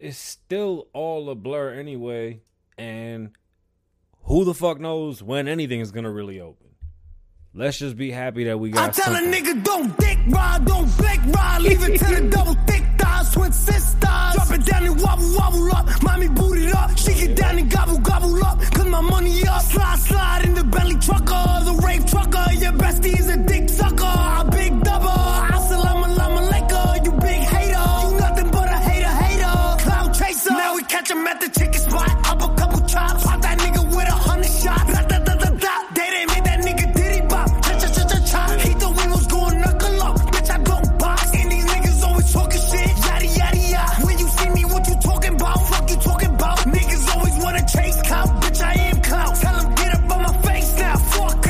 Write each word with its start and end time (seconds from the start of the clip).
it's 0.00 0.18
still 0.18 0.88
all 0.92 1.30
a 1.30 1.34
blur 1.34 1.74
anyway. 1.74 2.40
And 2.78 3.30
who 4.24 4.44
the 4.44 4.54
fuck 4.54 4.80
knows 4.80 5.22
when 5.22 5.46
anything 5.46 5.80
is 5.80 5.92
gonna 5.92 6.10
really 6.10 6.40
open? 6.40 6.68
Let's 7.52 7.78
just 7.78 7.96
be 7.96 8.10
happy 8.10 8.44
that 8.44 8.58
we 8.58 8.70
got. 8.70 8.90
I 8.90 8.92
tell 8.92 9.14
something. 9.14 9.34
a 9.34 9.36
nigga 9.36 9.64
don't 9.64 9.96
dick 9.98 10.18
ride, 10.28 10.64
don't 10.64 10.88
fake 10.88 11.20
ride, 11.26 11.62
leave 11.62 11.82
it 11.82 11.98
to 11.98 12.04
the 12.14 12.28
double 12.36 12.54
thick 12.66 12.84
thighs, 12.96 13.32
twin 13.32 13.52
sisters. 13.52 14.00
Drop 14.00 14.50
it 14.52 14.64
down 14.64 14.84
and 14.84 15.00
wobble 15.02 15.36
wobble 15.36 15.72
up, 15.72 16.02
mommy 16.02 16.28
boot 16.28 16.58
it 16.58 16.74
up, 16.74 16.96
she 16.96 17.12
get 17.12 17.36
down 17.36 17.58
and 17.58 17.70
gobble 17.70 17.98
gobble 17.98 18.44
up, 18.44 18.60
cause 18.60 18.86
my 18.86 19.00
money 19.00 19.46
up. 19.46 19.62
Slide 19.62 19.98
slide 19.98 20.44
in 20.44 20.54
the 20.54 20.64
belly 20.64 20.96
trucker, 20.96 21.64
the 21.64 21.80
rape 21.84 22.06
trucker, 22.06 22.52
your 22.52 22.72
bestie 22.72 23.18
is 23.18 23.28
a 23.28 23.36
dick 23.36 23.68
sucker, 23.68 24.04
a 24.04 24.48
big 24.50 24.82
double. 24.84 25.19
Catch 31.00 31.10
him 31.10 31.26
at 31.26 31.40
the 31.40 31.48
chicken 31.58 31.80
spot, 31.80 32.10
up 32.28 32.42
a 32.42 32.54
couple 32.60 32.80
chops, 32.86 33.24
pop 33.24 33.40
that 33.40 33.58
nigga 33.58 33.82
with 33.96 34.08
a 34.08 34.18
hundred 34.28 34.52
shots. 34.62 34.92
Da, 34.92 35.00
da, 35.10 35.18
da, 35.24 35.34
da, 35.34 35.50
da. 35.64 35.74
They 35.96 36.08
didn't 36.12 36.28
make 36.32 36.44
that 36.44 36.60
nigga 36.66 36.86
diddy 36.96 37.20
bop, 37.26 37.48
cha 37.64 37.72
cha 37.80 37.88
cha 37.96 38.04
cha 38.10 38.18
cha. 38.30 38.42
He 38.58 38.72
thought 38.80 38.94
we 39.00 39.06
was 39.08 39.26
going 39.26 39.60
knuckle 39.60 40.02
up, 40.02 40.16
bitch 40.32 40.50
I 40.50 40.58
don't 40.70 40.98
box. 40.98 41.20
And 41.38 41.52
these 41.52 41.66
niggas 41.72 42.02
always 42.06 42.32
talking 42.32 42.64
shit, 42.68 42.92
yada 43.06 43.26
yada 43.38 43.60
yada. 43.74 44.06
When 44.06 44.18
you 44.18 44.28
see 44.28 44.50
me, 44.50 44.62
what 44.72 44.82
you 44.88 44.96
talking 45.00 45.34
about? 45.40 45.58
Fuck 45.70 45.90
you 45.90 45.96
talking 45.96 46.32
about? 46.34 46.58
Niggas 46.76 47.04
always 47.16 47.36
wanna 47.44 47.64
chase 47.74 47.98
clout, 48.08 48.28
bitch 48.42 48.60
I 48.60 48.74
am 48.90 49.00
clout. 49.08 49.34
Tell 49.42 49.56
'em 49.60 49.74
get 49.80 49.94
up 49.96 50.10
on 50.14 50.22
my 50.28 50.34
face 50.48 50.70
now, 50.78 50.96
fuck. 51.14 51.46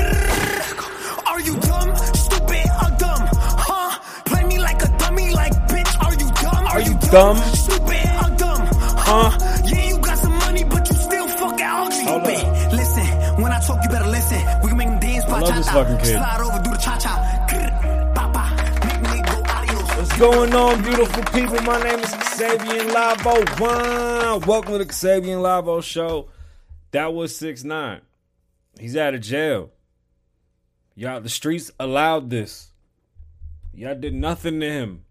Are 1.30 1.40
you 1.48 1.54
dumb, 1.68 1.90
stupid, 2.24 2.66
or 2.82 2.90
dumb? 3.02 3.22
Huh? 3.66 3.90
Play 4.26 4.44
me 4.44 4.58
like 4.58 4.80
a 4.82 4.90
dummy, 5.00 5.26
like 5.34 5.54
bitch. 5.70 5.92
Are 6.06 6.14
you 6.22 6.28
dumb? 6.42 6.64
Are 6.74 6.82
you 6.88 6.94
dumb? 7.10 7.59
Adios. 15.72 16.16
What's 19.96 20.18
going 20.18 20.52
on, 20.52 20.82
beautiful 20.82 21.22
people? 21.24 21.60
My 21.62 21.80
name 21.82 22.00
is 22.00 22.10
Xavier 22.10 22.90
Lavoe. 22.90 23.60
Wow. 23.60 24.38
Welcome 24.38 24.78
to 24.78 24.84
the 24.84 24.92
Xavier 24.92 25.36
Lavoe 25.36 25.82
Show. 25.82 26.28
That 26.90 27.14
was 27.14 27.36
six 27.36 27.62
nine. 27.62 28.00
He's 28.80 28.96
out 28.96 29.14
of 29.14 29.20
jail. 29.20 29.70
Y'all, 30.96 31.20
the 31.20 31.28
streets 31.28 31.70
allowed 31.78 32.30
this. 32.30 32.72
Y'all 33.72 33.94
did 33.94 34.14
nothing 34.14 34.58
to 34.60 34.68
him. 34.68 35.04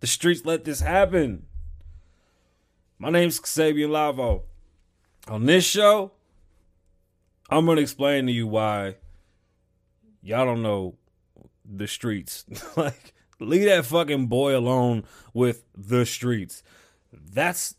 The 0.00 0.06
streets 0.06 0.46
let 0.46 0.64
this 0.64 0.80
happen. 0.80 1.44
My 2.98 3.10
name's 3.10 3.38
Xavier 3.46 3.88
Lavoe. 3.88 4.44
On 5.28 5.44
this 5.44 5.66
show, 5.66 6.12
I'm 7.50 7.66
gonna 7.66 7.82
explain 7.82 8.26
to 8.26 8.32
you 8.32 8.46
why 8.46 8.94
y'all 10.28 10.44
don't 10.44 10.62
know 10.62 10.94
the 11.64 11.88
streets. 11.88 12.44
like, 12.76 13.14
leave 13.40 13.64
that 13.64 13.86
fucking 13.86 14.26
boy 14.26 14.54
alone 14.56 15.02
with 15.32 15.64
the 15.74 16.04
streets. 16.04 16.62
That's 17.12 17.74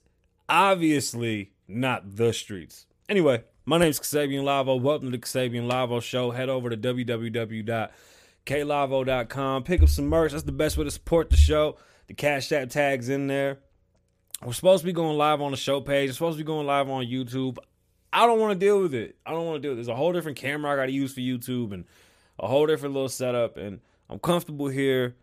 obviously 0.47 1.51
not 1.67 2.15
the 2.15 2.31
streets. 2.33 2.87
Anyway, 3.07 3.43
my 3.65 3.77
name's 3.77 3.99
Kasabian 3.99 4.43
Lavoe. 4.43 4.81
Welcome 4.81 5.11
to 5.11 5.17
the 5.17 5.23
Kasabian 5.23 5.69
Lavoe 5.69 6.01
Show. 6.01 6.31
Head 6.31 6.49
over 6.49 6.71
to 6.71 6.77
www.klavoe.com. 6.77 9.63
Pick 9.63 9.83
up 9.83 9.89
some 9.89 10.07
merch. 10.07 10.31
That's 10.31 10.43
the 10.43 10.51
best 10.51 10.75
way 10.75 10.85
to 10.85 10.91
support 10.91 11.29
the 11.29 11.37
show. 11.37 11.77
The 12.07 12.15
Cash 12.15 12.51
App 12.51 12.69
tag's 12.69 13.09
in 13.09 13.27
there. 13.27 13.59
We're 14.43 14.53
supposed 14.53 14.81
to 14.81 14.87
be 14.87 14.93
going 14.93 15.17
live 15.17 15.39
on 15.41 15.51
the 15.51 15.57
show 15.57 15.81
page. 15.81 16.09
We're 16.09 16.13
supposed 16.13 16.39
to 16.39 16.43
be 16.43 16.47
going 16.47 16.65
live 16.65 16.89
on 16.89 17.05
YouTube. 17.05 17.59
I 18.11 18.25
don't 18.25 18.39
want 18.39 18.59
to 18.59 18.65
deal 18.65 18.81
with 18.81 18.95
it. 18.95 19.17
I 19.23 19.29
don't 19.31 19.45
want 19.45 19.57
to 19.57 19.61
deal 19.61 19.69
with 19.71 19.77
it. 19.77 19.83
There's 19.83 19.93
a 19.93 19.95
whole 19.95 20.13
different 20.13 20.37
camera 20.37 20.71
I 20.71 20.75
got 20.75 20.87
to 20.87 20.91
use 20.91 21.13
for 21.13 21.19
YouTube 21.19 21.73
and 21.73 21.85
a 22.39 22.47
whole 22.47 22.65
different 22.65 22.93
little 22.93 23.09
setup. 23.09 23.57
And 23.57 23.81
I'm 24.09 24.19
comfortable 24.19 24.67
here. 24.67 25.15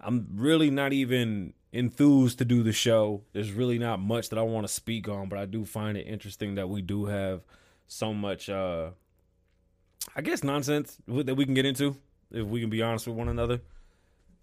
I'm 0.00 0.28
really 0.34 0.70
not 0.70 0.92
even 0.92 1.54
enthused 1.72 2.38
to 2.38 2.44
do 2.44 2.62
the 2.62 2.72
show. 2.72 3.22
There's 3.32 3.52
really 3.52 3.78
not 3.78 4.00
much 4.00 4.28
that 4.28 4.38
I 4.38 4.42
want 4.42 4.66
to 4.66 4.72
speak 4.72 5.08
on, 5.08 5.28
but 5.28 5.38
I 5.38 5.46
do 5.46 5.64
find 5.64 5.96
it 5.96 6.06
interesting 6.06 6.56
that 6.56 6.68
we 6.68 6.82
do 6.82 7.06
have 7.06 7.42
so 7.86 8.12
much, 8.12 8.48
uh, 8.48 8.90
I 10.14 10.20
guess, 10.20 10.44
nonsense 10.44 10.98
that 11.06 11.34
we 11.34 11.44
can 11.44 11.54
get 11.54 11.64
into 11.64 11.96
if 12.30 12.46
we 12.46 12.60
can 12.60 12.70
be 12.70 12.82
honest 12.82 13.06
with 13.06 13.16
one 13.16 13.28
another. 13.28 13.60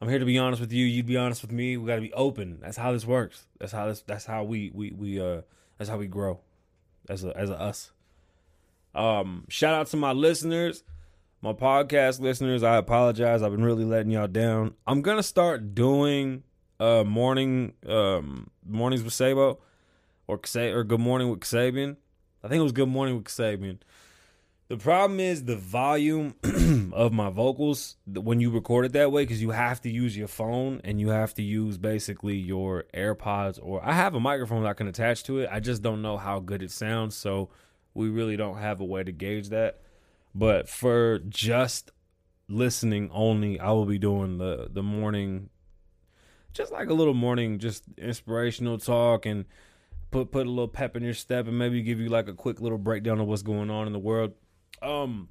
I'm 0.01 0.09
here 0.09 0.19
to 0.19 0.25
be 0.25 0.39
honest 0.39 0.59
with 0.59 0.73
you. 0.73 0.85
You'd 0.85 1.05
be 1.05 1.17
honest 1.17 1.43
with 1.43 1.51
me. 1.51 1.77
We 1.77 1.85
got 1.87 1.95
to 1.95 2.01
be 2.01 2.13
open. 2.13 2.57
That's 2.59 2.77
how 2.77 2.91
this 2.91 3.05
works. 3.05 3.45
That's 3.59 3.71
how 3.71 3.87
this. 3.87 4.01
That's 4.01 4.25
how 4.25 4.43
we 4.43 4.71
we 4.73 4.91
we 4.91 5.21
uh. 5.21 5.41
That's 5.77 5.89
how 5.89 5.97
we 5.97 6.07
grow, 6.07 6.39
as 7.09 7.23
a 7.23 7.35
as 7.35 7.49
a 7.49 7.59
us. 7.59 7.91
Um, 8.93 9.45
shout 9.49 9.73
out 9.73 9.87
to 9.87 9.97
my 9.97 10.11
listeners, 10.11 10.83
my 11.41 11.53
podcast 11.53 12.19
listeners. 12.19 12.61
I 12.61 12.77
apologize. 12.77 13.41
I've 13.41 13.51
been 13.51 13.63
really 13.63 13.83
letting 13.83 14.11
y'all 14.11 14.27
down. 14.27 14.75
I'm 14.85 15.01
gonna 15.01 15.23
start 15.23 15.73
doing 15.73 16.43
uh 16.79 17.03
morning 17.03 17.73
um 17.87 18.51
mornings 18.65 19.03
with 19.03 19.13
Sabo, 19.13 19.59
or 20.27 20.39
or 20.55 20.83
Good 20.83 20.99
Morning 20.99 21.29
with 21.29 21.39
Kasabian. 21.39 21.97
I 22.43 22.47
think 22.47 22.59
it 22.59 22.63
was 22.63 22.71
Good 22.71 22.89
Morning 22.89 23.15
with 23.15 23.25
Kasabian. 23.25 23.79
The 24.67 24.77
problem 24.77 25.19
is 25.19 25.43
the 25.43 25.57
volume 25.57 26.35
of 26.93 27.11
my 27.11 27.29
vocals 27.29 27.97
when 28.05 28.39
you 28.39 28.51
record 28.51 28.85
it 28.85 28.93
that 28.93 29.11
way 29.11 29.23
because 29.23 29.41
you 29.41 29.49
have 29.49 29.81
to 29.81 29.89
use 29.89 30.15
your 30.15 30.29
phone 30.29 30.79
and 30.85 31.01
you 31.01 31.09
have 31.09 31.33
to 31.33 31.41
use 31.41 31.77
basically 31.77 32.37
your 32.37 32.85
AirPods 32.93 33.59
or 33.61 33.83
I 33.83 33.93
have 33.93 34.15
a 34.15 34.19
microphone 34.19 34.63
that 34.63 34.69
I 34.69 34.73
can 34.73 34.87
attach 34.87 35.23
to 35.25 35.39
it. 35.39 35.49
I 35.51 35.59
just 35.59 35.81
don't 35.81 36.01
know 36.01 36.17
how 36.17 36.39
good 36.39 36.61
it 36.61 36.71
sounds, 36.71 37.17
so 37.17 37.49
we 37.93 38.09
really 38.09 38.37
don't 38.37 38.59
have 38.59 38.79
a 38.79 38.85
way 38.85 39.03
to 39.03 39.11
gauge 39.11 39.49
that. 39.49 39.81
But 40.33 40.69
for 40.69 41.19
just 41.19 41.91
listening 42.47 43.09
only, 43.11 43.59
I 43.59 43.71
will 43.71 43.85
be 43.85 43.97
doing 43.97 44.37
the 44.37 44.69
the 44.71 44.83
morning 44.83 45.49
just 46.53 46.71
like 46.71 46.89
a 46.89 46.93
little 46.93 47.13
morning 47.13 47.59
just 47.59 47.83
inspirational 47.97 48.77
talk 48.77 49.25
and 49.25 49.45
put 50.09 50.31
put 50.31 50.45
a 50.45 50.49
little 50.49 50.67
pep 50.67 50.95
in 50.95 51.03
your 51.03 51.13
step 51.13 51.47
and 51.47 51.57
maybe 51.57 51.81
give 51.81 51.99
you 51.99 52.09
like 52.09 52.27
a 52.27 52.33
quick 52.33 52.61
little 52.61 52.77
breakdown 52.77 53.19
of 53.19 53.27
what's 53.27 53.41
going 53.41 53.69
on 53.69 53.87
in 53.87 53.93
the 53.93 53.99
world. 53.99 54.33
Um, 54.81 55.29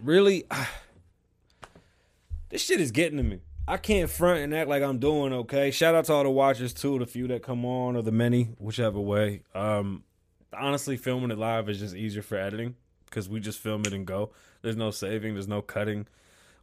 really, 0.00 0.44
this 2.48 2.62
shit 2.64 2.80
is 2.80 2.90
getting 2.90 3.18
to 3.18 3.24
me. 3.24 3.40
I 3.66 3.76
can't 3.76 4.10
front 4.10 4.40
and 4.40 4.52
act 4.54 4.68
like 4.68 4.82
I'm 4.82 4.98
doing 4.98 5.32
okay. 5.32 5.70
Shout 5.70 5.94
out 5.94 6.06
to 6.06 6.12
all 6.12 6.24
the 6.24 6.30
watchers 6.30 6.74
too, 6.74 6.98
the 6.98 7.06
few 7.06 7.28
that 7.28 7.42
come 7.42 7.64
on 7.64 7.94
or 7.94 8.02
the 8.02 8.10
many, 8.10 8.54
whichever 8.58 8.98
way. 8.98 9.42
Um, 9.54 10.02
honestly, 10.52 10.96
filming 10.96 11.30
it 11.30 11.38
live 11.38 11.68
is 11.68 11.78
just 11.78 11.94
easier 11.94 12.22
for 12.22 12.36
editing 12.36 12.74
because 13.12 13.28
we 13.28 13.38
just 13.38 13.58
film 13.58 13.82
it 13.82 13.92
and 13.92 14.06
go. 14.06 14.30
There's 14.62 14.76
no 14.76 14.90
saving, 14.90 15.34
there's 15.34 15.46
no 15.46 15.60
cutting. 15.60 16.06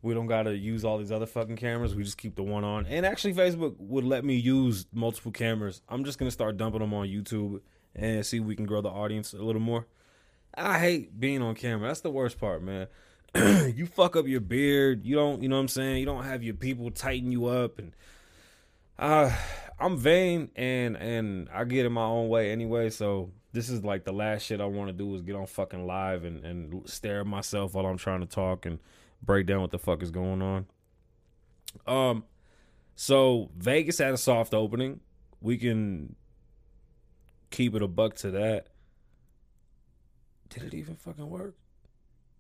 We 0.02 0.14
don't 0.14 0.28
gotta 0.28 0.58
use 0.58 0.84
all 0.84 0.98
these 0.98 1.12
other 1.12 1.26
fucking 1.26 1.58
cameras. 1.58 1.94
We 1.94 2.04
just 2.04 2.18
keep 2.18 2.36
the 2.36 2.44
one 2.44 2.64
on. 2.64 2.86
And 2.88 3.06
actually, 3.06 3.34
Facebook 3.34 3.76
would 3.78 4.06
let 4.06 4.26
me 4.26 4.36
use 4.36 4.88
multiple 4.92 5.32
cameras. 5.32 5.82
I'm 5.88 6.04
just 6.04 6.18
gonna 6.18 6.32
start 6.32 6.58
dumping 6.58 6.80
them 6.80 6.94
on 6.94 7.08
YouTube 7.08 7.62
and 7.96 8.26
see 8.26 8.38
if 8.38 8.44
we 8.44 8.56
can 8.56 8.66
grow 8.66 8.82
the 8.82 8.90
audience 8.90 9.34
a 9.34 9.44
little 9.44 9.62
more. 9.62 9.86
I 10.56 10.80
hate 10.80 11.20
being 11.20 11.42
on 11.42 11.56
camera. 11.56 11.88
That's 11.88 12.02
the 12.02 12.10
worst 12.10 12.40
part, 12.40 12.64
man. 12.64 12.88
you 13.76 13.86
fuck 13.86 14.16
up 14.16 14.26
your 14.26 14.42
beard. 14.42 15.06
You 15.06 15.16
don't, 15.16 15.44
you 15.44 15.50
know 15.50 15.58
what 15.58 15.62
I'm 15.62 15.68
saying? 15.68 15.98
You 15.98 16.06
don't 16.06 16.24
have 16.24 16.44
your 16.44 16.56
people 16.56 16.90
tighten 16.90 17.31
you 17.31 17.46
up 17.46 17.78
and 17.78 17.94
uh 18.98 19.31
I'm 19.80 19.98
vain 19.98 20.50
and 20.56 20.98
and 20.98 21.50
I 21.54 21.64
get 21.64 21.86
in 21.86 21.94
my 21.94 22.04
own 22.04 22.28
way 22.28 22.52
anyway, 22.52 22.90
so 22.90 23.31
this 23.52 23.70
is 23.70 23.84
like 23.84 24.04
the 24.04 24.14
last 24.14 24.44
shit 24.44 24.62
I 24.62 24.66
want 24.66 24.90
to 24.90 24.94
do 24.94 25.14
is 25.16 25.22
get 25.22 25.36
on 25.36 25.48
fucking 25.48 25.86
live 25.86 26.24
and 26.24 26.44
and 26.46 26.90
stare 26.90 27.22
at 27.22 27.28
myself 27.28 27.74
while 27.74 27.86
I'm 27.86 27.98
trying 27.98 28.22
to 28.22 28.26
talk 28.26 28.66
and 28.66 28.80
break 29.22 29.48
down 29.48 29.62
what 29.62 29.72
the 29.72 29.80
fuck 29.80 30.04
is 30.04 30.12
going 30.12 30.42
on. 30.42 30.66
Um 31.88 32.24
so 32.96 33.50
Vegas 33.57 33.98
had 33.98 34.13
a 34.13 34.18
soft 34.18 34.54
opening. 34.54 35.00
We 35.42 35.57
can 35.57 36.16
keep 37.50 37.75
it 37.75 37.81
a 37.81 37.88
buck 37.88 38.16
to 38.16 38.31
that. 38.31 38.68
Did 40.50 40.63
it 40.63 40.74
even 40.74 40.96
fucking 40.96 41.30
work? 41.30 41.56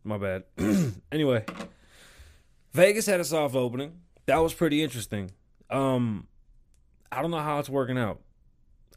My 0.03 0.17
bad. 0.17 0.43
anyway, 1.11 1.45
Vegas 2.73 3.05
had 3.05 3.19
a 3.19 3.25
soft 3.25 3.55
opening. 3.55 3.99
That 4.25 4.37
was 4.37 4.53
pretty 4.53 4.83
interesting. 4.83 5.31
Um, 5.69 6.27
I 7.11 7.21
don't 7.21 7.31
know 7.31 7.39
how 7.39 7.59
it's 7.59 7.69
working 7.69 7.97
out. 7.97 8.21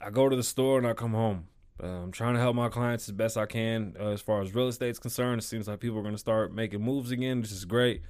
I 0.01 0.11
go 0.11 0.29
to 0.29 0.37
the 0.37 0.43
store 0.43 0.79
and 0.79 0.87
I 0.87 0.95
come 0.95 1.13
home. 1.13 1.47
I'm 1.81 2.13
trying 2.13 2.35
to 2.35 2.41
help 2.41 2.55
my 2.55 2.69
clients 2.69 3.09
as 3.09 3.13
best 3.13 3.37
I 3.37 3.47
can 3.47 3.97
uh, 3.99 4.11
as 4.11 4.21
far 4.21 4.41
as 4.43 4.55
real 4.55 4.69
estate's 4.69 4.99
concerned. 4.99 5.41
It 5.41 5.45
seems 5.45 5.67
like 5.67 5.81
people 5.81 5.99
are 5.99 6.03
going 6.03 6.15
to 6.15 6.19
start 6.19 6.55
making 6.55 6.83
moves 6.83 7.11
again, 7.11 7.41
which 7.41 7.51
is 7.51 7.65
great. 7.65 8.03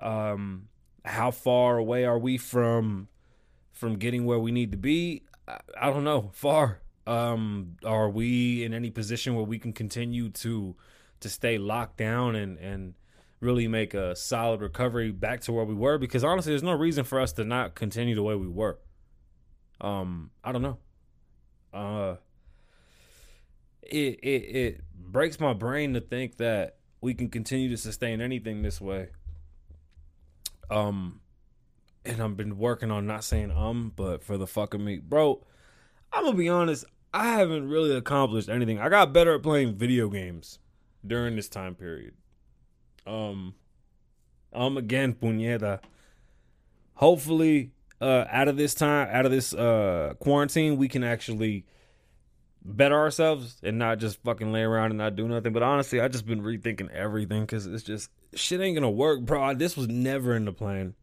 Um, 0.00 0.68
how 1.04 1.30
far 1.30 1.76
away 1.76 2.04
are 2.04 2.18
we 2.18 2.38
from 2.38 3.08
from 3.72 3.96
getting 3.96 4.24
where 4.24 4.38
we 4.38 4.52
need 4.52 4.72
to 4.72 4.78
be? 4.78 5.22
I, 5.46 5.58
I 5.80 5.90
don't 5.90 6.04
know. 6.04 6.30
Far. 6.32 6.80
Um, 7.06 7.76
are 7.84 8.08
we 8.08 8.64
in 8.64 8.72
any 8.72 8.90
position 8.90 9.34
where 9.34 9.44
we 9.44 9.58
can 9.58 9.74
continue 9.74 10.30
to 10.30 10.74
to 11.20 11.28
stay 11.28 11.58
locked 11.58 11.98
down 11.98 12.34
and 12.34 12.58
and 12.58 12.94
really 13.40 13.68
make 13.68 13.92
a 13.92 14.16
solid 14.16 14.62
recovery 14.62 15.10
back 15.10 15.40
to 15.42 15.52
where 15.52 15.64
we 15.64 15.74
were? 15.74 15.98
Because 15.98 16.24
honestly, 16.24 16.52
there's 16.52 16.62
no 16.62 16.72
reason 16.72 17.04
for 17.04 17.20
us 17.20 17.32
to 17.34 17.44
not 17.44 17.74
continue 17.74 18.14
the 18.14 18.22
way 18.22 18.34
we 18.34 18.48
were. 18.48 18.78
Um, 19.80 20.30
I 20.42 20.52
don't 20.52 20.62
know. 20.62 20.78
Uh, 21.74 22.16
it 23.90 24.20
it 24.22 24.56
it 24.56 24.80
breaks 24.96 25.38
my 25.38 25.52
brain 25.52 25.94
to 25.94 26.00
think 26.00 26.36
that 26.38 26.76
we 27.00 27.14
can 27.14 27.28
continue 27.28 27.68
to 27.70 27.76
sustain 27.76 28.20
anything 28.20 28.62
this 28.62 28.80
way. 28.80 29.08
Um, 30.70 31.20
and 32.04 32.22
I've 32.22 32.36
been 32.36 32.58
working 32.58 32.90
on 32.90 33.06
not 33.06 33.24
saying 33.24 33.50
um, 33.50 33.92
but 33.94 34.22
for 34.24 34.36
the 34.38 34.46
fuck 34.46 34.74
of 34.74 34.80
me, 34.80 34.98
bro. 34.98 35.44
I'm 36.12 36.24
gonna 36.24 36.36
be 36.36 36.48
honest. 36.48 36.84
I 37.12 37.28
haven't 37.28 37.68
really 37.68 37.94
accomplished 37.94 38.48
anything. 38.48 38.80
I 38.80 38.88
got 38.88 39.12
better 39.12 39.34
at 39.34 39.42
playing 39.42 39.76
video 39.76 40.08
games 40.08 40.58
during 41.06 41.36
this 41.36 41.48
time 41.48 41.74
period. 41.74 42.14
Um, 43.06 43.54
um, 44.52 44.76
again, 44.76 45.14
puñeta. 45.14 45.80
Hopefully, 46.94 47.72
uh, 48.00 48.24
out 48.30 48.48
of 48.48 48.56
this 48.56 48.74
time, 48.74 49.08
out 49.10 49.26
of 49.26 49.32
this 49.32 49.52
uh 49.52 50.14
quarantine, 50.20 50.76
we 50.76 50.88
can 50.88 51.04
actually 51.04 51.66
better 52.64 52.96
ourselves 52.96 53.56
and 53.62 53.78
not 53.78 53.98
just 53.98 54.22
fucking 54.22 54.50
lay 54.52 54.62
around 54.62 54.90
and 54.90 54.98
not 54.98 55.16
do 55.16 55.28
nothing. 55.28 55.52
But 55.52 55.62
honestly, 55.62 56.00
I 56.00 56.08
just 56.08 56.26
been 56.26 56.42
rethinking 56.42 56.90
everything 56.90 57.42
because 57.42 57.66
it's 57.66 57.82
just 57.82 58.10
shit 58.34 58.60
ain't 58.60 58.76
gonna 58.76 58.90
work, 58.90 59.20
bro. 59.20 59.54
This 59.54 59.76
was 59.76 59.88
never 59.88 60.34
in 60.34 60.44
the 60.44 60.52
plan. 60.52 60.94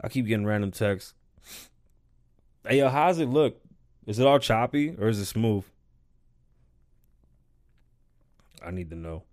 I 0.00 0.08
keep 0.08 0.26
getting 0.26 0.46
random 0.46 0.70
texts. 0.70 1.14
Hey 2.66 2.78
yo, 2.78 2.88
how's 2.88 3.18
it 3.18 3.28
look? 3.28 3.60
Is 4.06 4.18
it 4.18 4.26
all 4.26 4.38
choppy 4.38 4.94
or 4.98 5.08
is 5.08 5.18
it 5.18 5.26
smooth? 5.26 5.64
I 8.64 8.70
need 8.70 8.90
to 8.90 8.96
know. 8.96 9.24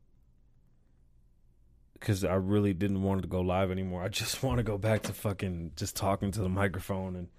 Cause 1.99 2.25
I 2.25 2.33
really 2.33 2.73
didn't 2.73 3.01
want 3.01 3.21
to 3.21 3.29
go 3.29 3.39
live 3.39 3.71
anymore. 3.71 4.03
I 4.03 4.09
just 4.09 4.43
want 4.43 4.57
to 4.57 4.63
go 4.63 4.77
back 4.77 5.03
to 5.03 5.13
fucking 5.13 5.71
just 5.77 5.95
talking 5.95 6.31
to 6.31 6.41
the 6.41 6.49
microphone 6.49 7.15
and 7.15 7.29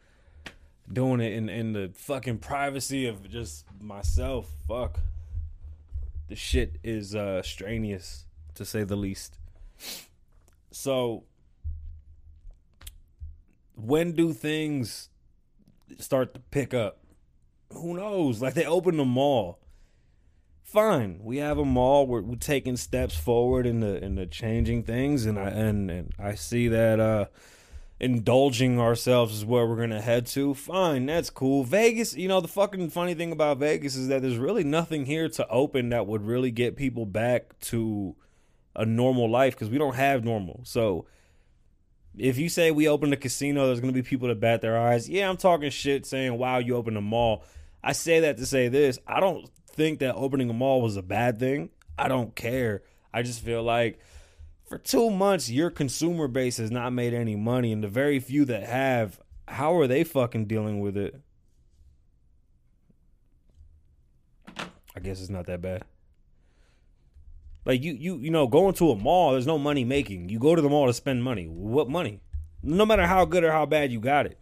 doing 0.93 1.21
it 1.21 1.33
in, 1.33 1.49
in 1.49 1.73
the 1.73 1.91
fucking 1.95 2.39
privacy 2.39 3.07
of 3.07 3.29
just 3.29 3.65
myself. 3.81 4.51
Fuck. 4.69 5.01
The 6.29 6.37
shit 6.37 6.79
is 6.83 7.15
uh 7.15 7.43
strenuous 7.43 8.27
to 8.55 8.65
say 8.65 8.85
the 8.85 8.97
least. 8.97 9.39
So 10.71 11.25
when 13.77 14.13
do 14.13 14.33
things 14.33 15.09
start 15.99 16.35
to 16.35 16.41
pick 16.41 16.73
up? 16.73 16.99
Who 17.73 17.95
knows? 17.95 18.41
Like 18.41 18.55
they 18.55 18.65
opened 18.65 18.99
the 18.99 19.05
mall. 19.05 19.59
Fine, 20.63 21.21
we 21.23 21.37
have 21.37 21.59
a 21.59 21.65
mall. 21.65 22.07
We're, 22.07 22.23
we're 22.23 22.37
taking 22.37 22.77
steps 22.77 23.17
forward 23.17 23.67
in 23.67 23.81
the 23.81 24.03
in 24.03 24.17
the 24.17 24.27
changing 24.27 24.83
things, 24.85 25.27
and 25.27 25.39
I 25.39 25.49
and, 25.51 25.91
and 25.91 26.13
I 26.19 26.35
see 26.35 26.69
that 26.69 26.99
uh 26.99 27.27
indulging 28.01 28.81
ourselves 28.81 29.35
is 29.35 29.45
where 29.45 29.67
we're 29.67 29.77
gonna 29.77 30.01
head 30.01 30.27
to. 30.27 30.55
Fine, 30.55 31.07
that's 31.07 31.31
cool. 31.31 31.65
Vegas, 31.65 32.15
you 32.15 32.29
know, 32.29 32.41
the 32.41 32.49
fucking 32.49 32.91
funny 32.91 33.15
thing 33.15 33.33
about 33.33 33.59
Vegas 33.59 33.97
is 33.97 34.09
that 34.09 34.23
there's 34.23 34.37
really 34.37 34.65
nothing 34.65 35.07
here 35.07 35.29
to 35.29 35.49
open 35.49 35.91
that 35.91 36.07
would 36.07 36.27
really 36.27 36.51
get 36.51 36.77
people 36.77 37.07
back 37.07 37.59
to 37.61 38.17
a 38.75 38.85
normal 38.85 39.31
life 39.31 39.55
because 39.55 39.71
we 39.71 39.79
don't 39.79 39.95
have 39.95 40.25
normal. 40.25 40.61
So 40.65 41.07
if 42.17 42.39
you 42.39 42.49
say 42.49 42.71
we 42.71 42.89
open 42.89 43.13
a 43.13 43.17
casino, 43.17 43.67
there's 43.67 43.81
gonna 43.81 43.93
be 43.93 44.03
people 44.03 44.29
that 44.29 44.41
bat 44.41 44.61
their 44.61 44.79
eyes. 44.79 45.09
Yeah, 45.09 45.29
I'm 45.29 45.37
talking 45.37 45.71
shit 45.71 46.07
saying, 46.07 46.37
wow, 46.37 46.59
you 46.59 46.77
opened 46.77 46.97
a 46.97 47.01
mall. 47.01 47.45
I 47.83 47.93
say 47.93 48.21
that 48.21 48.39
to 48.39 48.47
say 48.47 48.69
this. 48.69 48.99
I 49.07 49.21
don't 49.21 49.49
think 49.69 50.01
that 50.01 50.15
opening 50.15 50.51
a 50.51 50.55
mall 50.55 50.83
was 50.83 50.97
a 50.97 51.03
bad 51.03 51.39
thing. 51.39 51.71
I 51.99 52.09
don't 52.09 52.35
care. 52.35 52.83
I 53.13 53.23
just 53.23 53.41
feel 53.45 53.63
like 53.63 54.01
for 54.75 54.79
two 54.79 55.09
months, 55.09 55.49
your 55.49 55.71
consumer 55.71 56.27
base 56.27 56.57
has 56.57 56.73
not 56.73 56.93
made 56.93 57.15
any 57.15 57.37
money, 57.37 57.71
and 57.71 57.85
the 57.85 57.87
very 57.87 58.19
few 58.19 58.45
that 58.47 58.65
have, 58.65 59.21
how 59.47 59.77
are 59.79 59.87
they 59.87 60.03
fucking 60.03 60.47
dealing 60.47 60.81
with 60.81 60.97
it? 60.97 61.15
I 64.97 65.01
guess 65.01 65.21
it's 65.21 65.31
not 65.31 65.47
that 65.47 65.61
bad. 65.61 65.85
Like 67.65 67.85
you, 67.85 67.93
you, 67.93 68.17
you 68.17 68.33
know, 68.33 68.49
going 68.49 68.75
to 68.75 68.91
a 68.91 68.97
mall, 68.97 69.31
there's 69.31 69.47
no 69.47 69.59
money 69.59 69.85
making. 69.85 70.29
You 70.29 70.41
go 70.41 70.57
to 70.57 70.63
the 70.63 70.69
mall 70.69 70.89
to 70.89 70.93
spend 70.93 71.23
money. 71.23 71.45
What 71.45 71.89
money? 71.89 72.21
No 72.61 72.85
matter 72.85 73.07
how 73.07 73.25
good 73.27 73.45
or 73.45 73.53
how 73.53 73.67
bad 73.67 73.93
you 73.93 74.01
got 74.01 74.27
it. 74.27 74.41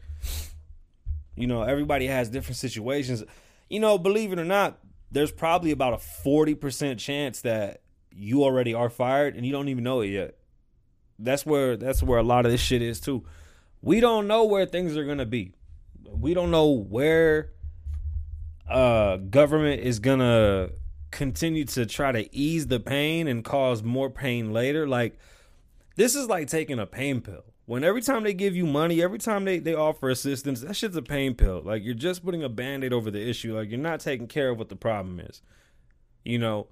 You 1.36 1.46
know, 1.46 1.62
everybody 1.62 2.06
has 2.06 2.30
different 2.30 2.56
situations. 2.56 3.22
You 3.68 3.80
know, 3.80 3.98
believe 3.98 4.32
it 4.32 4.38
or 4.38 4.46
not, 4.46 4.78
there's 5.10 5.30
probably 5.30 5.72
about 5.72 5.92
a 5.92 5.96
40% 5.96 6.98
chance 6.98 7.42
that 7.42 7.81
you 8.14 8.44
already 8.44 8.74
are 8.74 8.90
fired 8.90 9.36
and 9.36 9.44
you 9.44 9.52
don't 9.52 9.68
even 9.68 9.84
know 9.84 10.00
it 10.00 10.08
yet. 10.08 10.36
That's 11.18 11.46
where 11.46 11.76
that's 11.76 12.02
where 12.02 12.18
a 12.18 12.22
lot 12.22 12.46
of 12.46 12.52
this 12.52 12.60
shit 12.60 12.82
is 12.82 13.00
too. 13.00 13.24
We 13.80 14.00
don't 14.00 14.26
know 14.26 14.44
where 14.44 14.66
things 14.66 14.96
are 14.96 15.04
to 15.18 15.26
be. 15.26 15.52
We 16.04 16.34
don't 16.34 16.50
know 16.50 16.70
where 16.70 17.50
uh 18.68 19.16
government 19.16 19.82
is 19.82 19.98
to 20.20 20.72
continue 21.10 21.64
to 21.64 21.84
try 21.84 22.10
to 22.12 22.34
ease 22.34 22.66
the 22.68 22.80
pain 22.80 23.28
and 23.28 23.44
cause 23.44 23.82
more 23.82 24.10
pain 24.10 24.52
later. 24.52 24.88
Like 24.88 25.18
this 25.96 26.14
is 26.14 26.28
like 26.28 26.48
taking 26.48 26.78
a 26.78 26.86
pain 26.86 27.20
pill. 27.20 27.44
When 27.66 27.84
every 27.84 28.02
time 28.02 28.24
they 28.24 28.34
give 28.34 28.56
you 28.56 28.66
money, 28.66 29.00
every 29.02 29.18
time 29.18 29.44
they, 29.44 29.58
they 29.60 29.74
offer 29.74 30.10
assistance, 30.10 30.62
that 30.62 30.74
shit's 30.74 30.96
a 30.96 31.02
pain 31.02 31.34
pill. 31.34 31.62
Like 31.64 31.84
you're 31.84 31.94
just 31.94 32.24
putting 32.24 32.42
a 32.42 32.48
band-aid 32.48 32.92
over 32.92 33.10
the 33.10 33.26
issue. 33.26 33.56
Like 33.56 33.70
you're 33.70 33.78
not 33.78 34.00
taking 34.00 34.26
care 34.26 34.50
of 34.50 34.58
what 34.58 34.68
the 34.68 34.76
problem 34.76 35.20
is. 35.20 35.42
You 36.24 36.38
know, 36.38 36.66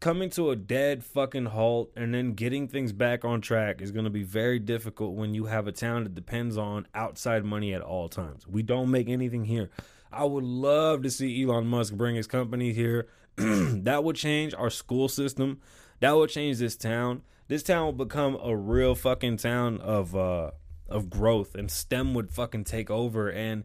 coming 0.00 0.30
to 0.30 0.50
a 0.50 0.56
dead 0.56 1.04
fucking 1.04 1.46
halt 1.46 1.90
and 1.96 2.14
then 2.14 2.32
getting 2.32 2.68
things 2.68 2.92
back 2.92 3.24
on 3.24 3.40
track 3.40 3.80
is 3.80 3.92
going 3.92 4.04
to 4.04 4.10
be 4.10 4.22
very 4.22 4.58
difficult 4.58 5.14
when 5.14 5.34
you 5.34 5.46
have 5.46 5.66
a 5.66 5.72
town 5.72 6.04
that 6.04 6.14
depends 6.14 6.56
on 6.56 6.86
outside 6.94 7.44
money 7.44 7.72
at 7.72 7.80
all 7.80 8.08
times. 8.08 8.46
We 8.46 8.62
don't 8.62 8.90
make 8.90 9.08
anything 9.08 9.44
here. 9.44 9.70
I 10.12 10.24
would 10.24 10.44
love 10.44 11.02
to 11.02 11.10
see 11.10 11.42
Elon 11.42 11.66
Musk 11.66 11.94
bring 11.94 12.16
his 12.16 12.26
company 12.26 12.72
here. 12.72 13.08
that 13.36 14.04
would 14.04 14.16
change 14.16 14.54
our 14.54 14.70
school 14.70 15.08
system. 15.08 15.60
That 16.00 16.12
would 16.12 16.30
change 16.30 16.58
this 16.58 16.76
town. 16.76 17.22
This 17.48 17.62
town 17.62 17.86
would 17.86 18.08
become 18.08 18.36
a 18.42 18.56
real 18.56 18.94
fucking 18.94 19.38
town 19.38 19.80
of 19.80 20.14
uh 20.14 20.50
of 20.88 21.10
growth 21.10 21.56
and 21.56 21.68
STEM 21.68 22.14
would 22.14 22.30
fucking 22.30 22.62
take 22.62 22.90
over 22.90 23.28
and 23.28 23.64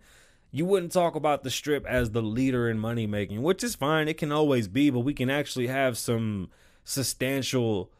you 0.51 0.65
wouldn't 0.65 0.91
talk 0.91 1.15
about 1.15 1.43
the 1.43 1.49
strip 1.49 1.85
as 1.85 2.11
the 2.11 2.21
leader 2.21 2.69
in 2.69 2.77
money 2.77 3.07
making, 3.07 3.41
which 3.41 3.63
is 3.63 3.75
fine. 3.75 4.07
It 4.07 4.17
can 4.17 4.31
always 4.31 4.67
be, 4.67 4.89
but 4.89 4.99
we 4.99 5.13
can 5.13 5.29
actually 5.29 5.67
have 5.67 5.97
some 5.97 6.49
substantial 6.83 7.91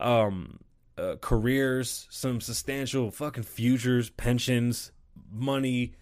um 0.00 0.58
uh, 0.98 1.16
careers, 1.20 2.06
some 2.10 2.40
substantial 2.40 3.10
fucking 3.10 3.44
futures, 3.44 4.10
pensions, 4.10 4.92
money. 5.30 5.94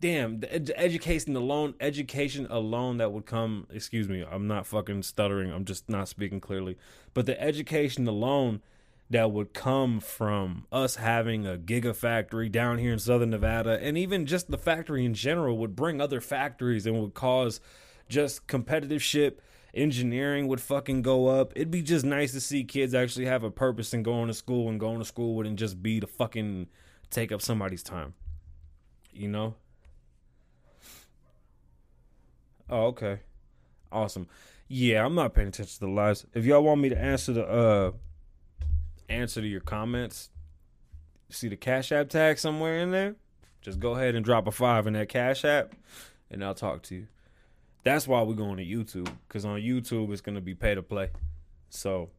Damn, 0.00 0.40
the 0.40 0.52
ed- 0.52 0.72
education 0.76 1.34
alone, 1.36 1.74
education 1.80 2.46
alone 2.50 2.98
that 2.98 3.12
would 3.12 3.26
come. 3.26 3.66
Excuse 3.70 4.08
me, 4.08 4.24
I'm 4.28 4.46
not 4.46 4.66
fucking 4.66 5.04
stuttering. 5.04 5.52
I'm 5.52 5.64
just 5.64 5.88
not 5.88 6.08
speaking 6.08 6.40
clearly. 6.40 6.76
But 7.14 7.26
the 7.26 7.40
education 7.40 8.06
alone 8.06 8.62
that 9.08 9.30
would 9.30 9.54
come 9.54 10.00
from 10.00 10.66
us 10.72 10.96
having 10.96 11.46
a 11.46 11.56
gigafactory 11.56 12.50
down 12.50 12.78
here 12.78 12.92
in 12.92 12.98
southern 12.98 13.30
Nevada 13.30 13.78
and 13.80 13.96
even 13.96 14.26
just 14.26 14.50
the 14.50 14.58
factory 14.58 15.04
in 15.04 15.14
general 15.14 15.58
would 15.58 15.76
bring 15.76 16.00
other 16.00 16.20
factories 16.20 16.86
and 16.86 17.00
would 17.00 17.14
cause 17.14 17.60
just 18.08 18.46
competitive 18.46 19.02
ship 19.02 19.40
engineering 19.74 20.48
would 20.48 20.60
fucking 20.60 21.02
go 21.02 21.28
up. 21.28 21.52
It'd 21.54 21.70
be 21.70 21.82
just 21.82 22.04
nice 22.04 22.32
to 22.32 22.40
see 22.40 22.64
kids 22.64 22.94
actually 22.94 23.26
have 23.26 23.44
a 23.44 23.50
purpose 23.50 23.92
and 23.92 24.04
going 24.04 24.28
to 24.28 24.34
school 24.34 24.68
and 24.68 24.80
going 24.80 24.98
to 24.98 25.04
school 25.04 25.34
wouldn't 25.34 25.58
just 25.58 25.82
be 25.82 26.00
to 26.00 26.06
fucking 26.06 26.68
take 27.10 27.30
up 27.30 27.42
somebody's 27.42 27.82
time. 27.82 28.14
You 29.12 29.28
know? 29.28 29.54
Oh, 32.68 32.86
okay. 32.86 33.20
Awesome. 33.92 34.26
Yeah, 34.66 35.04
I'm 35.04 35.14
not 35.14 35.34
paying 35.34 35.48
attention 35.48 35.74
to 35.74 35.80
the 35.80 35.92
lives. 35.92 36.26
If 36.34 36.44
y'all 36.44 36.64
want 36.64 36.80
me 36.80 36.88
to 36.88 36.98
answer 36.98 37.32
the 37.32 37.46
uh 37.46 37.92
answer 39.08 39.40
to 39.40 39.46
your 39.46 39.60
comments, 39.60 40.30
see 41.30 41.48
the 41.48 41.56
Cash 41.56 41.92
App 41.92 42.08
tag 42.08 42.38
somewhere 42.38 42.78
in 42.78 42.90
there? 42.90 43.16
Just 43.60 43.80
go 43.80 43.94
ahead 43.94 44.14
and 44.14 44.24
drop 44.24 44.46
a 44.46 44.52
five 44.52 44.86
in 44.86 44.92
that 44.92 45.08
Cash 45.08 45.44
App, 45.44 45.74
and 46.30 46.44
I'll 46.44 46.54
talk 46.54 46.82
to 46.84 46.94
you. 46.94 47.06
That's 47.84 48.06
why 48.06 48.22
we're 48.22 48.34
going 48.34 48.56
to 48.58 48.64
YouTube, 48.64 49.10
because 49.26 49.44
on 49.44 49.60
YouTube 49.60 50.12
it's 50.12 50.20
going 50.20 50.34
to 50.34 50.40
be 50.40 50.54
pay 50.54 50.74
to 50.74 50.82
play. 50.82 51.10
So 51.68 52.10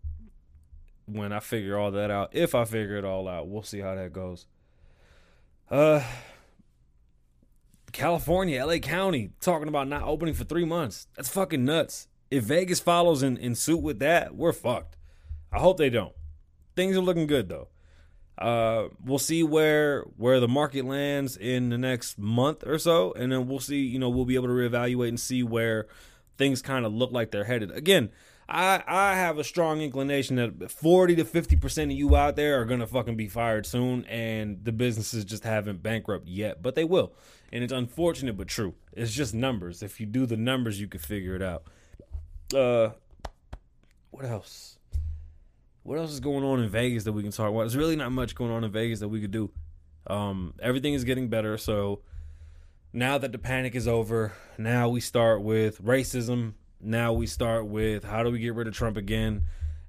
when 1.05 1.31
I 1.31 1.39
figure 1.39 1.77
all 1.77 1.91
that 1.91 2.11
out, 2.11 2.29
if 2.33 2.53
I 2.53 2.65
figure 2.65 2.97
it 2.97 3.05
all 3.05 3.27
out, 3.27 3.47
we'll 3.47 3.63
see 3.63 3.79
how 3.79 3.95
that 3.95 4.13
goes. 4.13 4.45
Uh, 5.69 6.01
California, 7.91 8.65
LA 8.65 8.77
County, 8.77 9.31
talking 9.39 9.67
about 9.67 9.87
not 9.87 10.03
opening 10.03 10.33
for 10.33 10.43
three 10.43 10.65
months. 10.65 11.07
That's 11.15 11.29
fucking 11.29 11.63
nuts. 11.63 12.07
If 12.29 12.43
Vegas 12.43 12.79
follows 12.79 13.23
in, 13.23 13.37
in 13.37 13.55
suit 13.55 13.81
with 13.81 13.99
that, 13.99 14.35
we're 14.35 14.53
fucked. 14.53 14.97
I 15.51 15.59
hope 15.59 15.77
they 15.77 15.89
don't 15.89 16.13
things 16.77 16.95
are 16.95 17.01
looking 17.01 17.27
good 17.27 17.49
though. 17.49 17.67
Uh, 18.37 18.87
we'll 19.03 19.19
see 19.19 19.43
where 19.43 20.03
where 20.15 20.39
the 20.39 20.47
market 20.47 20.85
lands 20.85 21.35
in 21.35 21.69
the 21.69 21.77
next 21.77 22.17
month 22.17 22.65
or 22.65 22.77
so, 22.77 23.11
and 23.13 23.31
then 23.31 23.47
we'll 23.47 23.59
see. 23.59 23.81
You 23.81 23.99
know, 23.99 24.09
we'll 24.09 24.25
be 24.25 24.35
able 24.35 24.47
to 24.47 24.53
reevaluate 24.53 25.09
and 25.09 25.19
see 25.19 25.43
where 25.43 25.87
things 26.37 26.61
kind 26.61 26.85
of 26.85 26.93
look 26.93 27.11
like 27.11 27.31
they're 27.31 27.43
headed. 27.43 27.71
Again, 27.71 28.11
I 28.47 28.83
I 28.87 29.15
have 29.15 29.37
a 29.37 29.43
strong 29.43 29.81
inclination 29.81 30.37
that 30.37 30.71
40 30.71 31.15
to 31.17 31.25
50% 31.25 31.83
of 31.85 31.91
you 31.91 32.15
out 32.15 32.35
there 32.35 32.61
are 32.61 32.65
to 32.65 32.87
fucking 32.87 33.17
be 33.17 33.27
fired 33.27 33.65
soon 33.65 34.05
and 34.05 34.63
the 34.63 34.71
businesses 34.71 35.25
just 35.25 35.43
haven't 35.43 35.83
bankrupt 35.83 36.27
yet, 36.27 36.61
but 36.61 36.75
they 36.75 36.85
will. 36.85 37.13
And 37.51 37.63
it's 37.63 37.73
unfortunate 37.73 38.37
but 38.37 38.47
true. 38.47 38.75
It's 38.93 39.13
just 39.13 39.33
numbers. 39.33 39.83
If 39.83 39.99
you 39.99 40.05
do 40.05 40.25
the 40.25 40.37
numbers, 40.37 40.79
you 40.79 40.87
can 40.87 40.99
figure 40.99 41.35
it 41.35 41.41
out. 41.41 41.63
Uh 42.55 42.91
what 44.11 44.25
else? 44.25 44.76
What 45.87 45.99
else 45.99 46.11
is 46.11 46.19
going 46.19 46.43
on 46.43 46.59
in 46.59 46.67
Vegas 46.67 47.05
that 47.05 47.13
we 47.13 47.23
can 47.23 47.31
talk 47.31 47.49
about? 47.49 47.59
There's 47.59 47.77
really 47.77 47.95
not 47.95 48.11
much 48.11 48.35
going 48.35 48.51
on 48.51 48.65
in 48.65 48.69
Vegas 48.73 48.99
that 48.99 49.07
we 49.07 49.21
could 49.21 49.31
do. 49.31 49.51
Um 50.05 50.53
everything 50.61 50.93
is 50.93 51.05
getting 51.05 51.29
better, 51.29 51.57
so 51.57 52.01
now 52.91 53.17
that 53.17 53.31
the 53.31 53.37
panic 53.37 53.73
is 53.73 53.87
over, 53.87 54.33
now 54.57 54.89
we 54.89 54.99
start 54.99 55.41
with 55.41 55.81
racism. 55.81 56.55
Now 56.81 57.13
we 57.13 57.25
start 57.25 57.67
with 57.67 58.03
how 58.03 58.21
do 58.23 58.31
we 58.31 58.39
get 58.39 58.53
rid 58.53 58.67
of 58.67 58.73
Trump 58.73 58.97
again? 58.97 59.43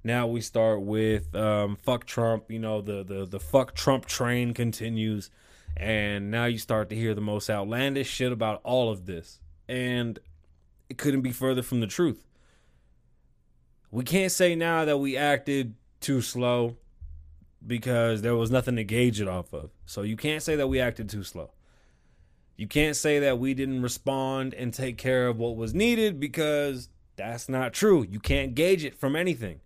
Now 0.04 0.28
we 0.28 0.40
start 0.40 0.82
with 0.82 1.34
um, 1.34 1.74
fuck 1.74 2.04
Trump. 2.04 2.48
You 2.48 2.60
know 2.60 2.80
the 2.80 3.02
the 3.02 3.26
the 3.26 3.40
fuck 3.40 3.74
Trump 3.74 4.06
train 4.06 4.54
continues, 4.54 5.30
and 5.76 6.30
now 6.30 6.44
you 6.44 6.58
start 6.58 6.90
to 6.90 6.94
hear 6.94 7.12
the 7.12 7.20
most 7.20 7.50
outlandish 7.50 8.08
shit 8.08 8.30
about 8.30 8.60
all 8.62 8.92
of 8.92 9.06
this, 9.06 9.40
and 9.68 10.20
it 10.88 10.96
couldn't 10.96 11.22
be 11.22 11.32
further 11.32 11.62
from 11.62 11.80
the 11.80 11.88
truth. 11.88 12.24
We 13.90 14.04
can't 14.04 14.30
say 14.30 14.54
now 14.54 14.84
that 14.84 14.98
we 14.98 15.16
acted 15.16 15.74
too 16.00 16.20
slow 16.20 16.76
because 17.66 18.22
there 18.22 18.36
was 18.36 18.50
nothing 18.50 18.76
to 18.76 18.84
gauge 18.84 19.20
it 19.20 19.28
off 19.28 19.52
of. 19.52 19.70
So 19.86 20.02
you 20.02 20.16
can't 20.16 20.42
say 20.42 20.56
that 20.56 20.68
we 20.68 20.80
acted 20.80 21.08
too 21.08 21.24
slow. 21.24 21.50
You 22.56 22.66
can't 22.66 22.96
say 22.96 23.20
that 23.20 23.38
we 23.38 23.54
didn't 23.54 23.82
respond 23.82 24.54
and 24.54 24.74
take 24.74 24.98
care 24.98 25.28
of 25.28 25.38
what 25.38 25.56
was 25.56 25.74
needed 25.74 26.18
because 26.18 26.88
that's 27.16 27.48
not 27.48 27.72
true. 27.72 28.04
You 28.08 28.20
can't 28.20 28.54
gauge 28.54 28.84
it 28.84 28.98
from 28.98 29.14
anything. 29.14 29.60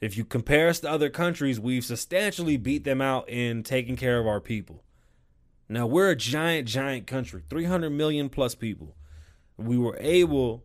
If 0.00 0.16
you 0.16 0.24
compare 0.24 0.68
us 0.68 0.80
to 0.80 0.90
other 0.90 1.08
countries, 1.08 1.58
we've 1.58 1.84
substantially 1.84 2.56
beat 2.56 2.84
them 2.84 3.00
out 3.00 3.28
in 3.28 3.62
taking 3.62 3.96
care 3.96 4.20
of 4.20 4.26
our 4.26 4.40
people. 4.40 4.84
Now, 5.68 5.86
we're 5.86 6.10
a 6.10 6.16
giant, 6.16 6.68
giant 6.68 7.06
country 7.06 7.42
300 7.48 7.90
million 7.90 8.28
plus 8.28 8.54
people. 8.54 8.96
We 9.56 9.78
were 9.78 9.96
able 9.98 10.64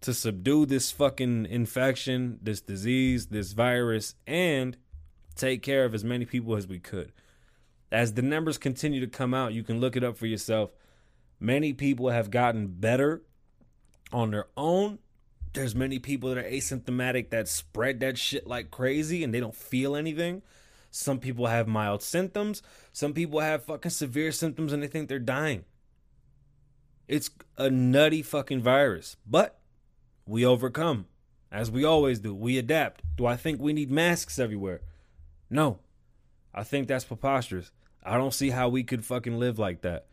to 0.00 0.14
subdue 0.14 0.66
this 0.66 0.90
fucking 0.90 1.46
infection, 1.46 2.38
this 2.42 2.60
disease, 2.60 3.26
this 3.26 3.52
virus, 3.52 4.14
and 4.26 4.76
take 5.34 5.62
care 5.62 5.84
of 5.84 5.94
as 5.94 6.04
many 6.04 6.24
people 6.24 6.56
as 6.56 6.66
we 6.66 6.78
could 6.78 7.12
as 7.90 8.14
the 8.14 8.22
numbers 8.22 8.58
continue 8.58 9.00
to 9.00 9.06
come 9.06 9.32
out, 9.32 9.52
you 9.52 9.62
can 9.62 9.80
look 9.80 9.96
it 9.96 10.04
up 10.04 10.16
for 10.16 10.26
yourself. 10.26 10.70
Many 11.40 11.72
people 11.72 12.10
have 12.10 12.30
gotten 12.30 12.66
better 12.66 13.22
on 14.12 14.30
their 14.30 14.46
own. 14.56 14.98
There's 15.54 15.74
many 15.74 15.98
people 15.98 16.28
that 16.28 16.38
are 16.38 16.48
asymptomatic 16.48 17.30
that 17.30 17.48
spread 17.48 18.00
that 18.00 18.18
shit 18.18 18.46
like 18.46 18.70
crazy 18.70 19.24
and 19.24 19.32
they 19.32 19.40
don't 19.40 19.54
feel 19.54 19.96
anything. 19.96 20.42
Some 20.90 21.18
people 21.18 21.46
have 21.46 21.66
mild 21.66 22.02
symptoms. 22.02 22.62
Some 22.92 23.12
people 23.12 23.40
have 23.40 23.64
fucking 23.64 23.90
severe 23.90 24.32
symptoms 24.32 24.72
and 24.72 24.82
they 24.82 24.86
think 24.86 25.08
they're 25.08 25.18
dying. 25.18 25.64
It's 27.06 27.30
a 27.56 27.70
nutty 27.70 28.20
fucking 28.20 28.60
virus, 28.60 29.16
but 29.26 29.57
we 30.28 30.44
overcome 30.44 31.06
as 31.50 31.70
we 31.70 31.84
always 31.84 32.20
do. 32.20 32.34
We 32.34 32.58
adapt. 32.58 33.02
Do 33.16 33.26
I 33.26 33.36
think 33.36 33.60
we 33.60 33.72
need 33.72 33.90
masks 33.90 34.38
everywhere? 34.38 34.82
No. 35.50 35.80
I 36.54 36.64
think 36.64 36.88
that's 36.88 37.04
preposterous. 37.04 37.70
I 38.04 38.16
don't 38.16 38.34
see 38.34 38.50
how 38.50 38.68
we 38.68 38.84
could 38.84 39.04
fucking 39.04 39.38
live 39.38 39.58
like 39.58 39.82
that. 39.82 40.06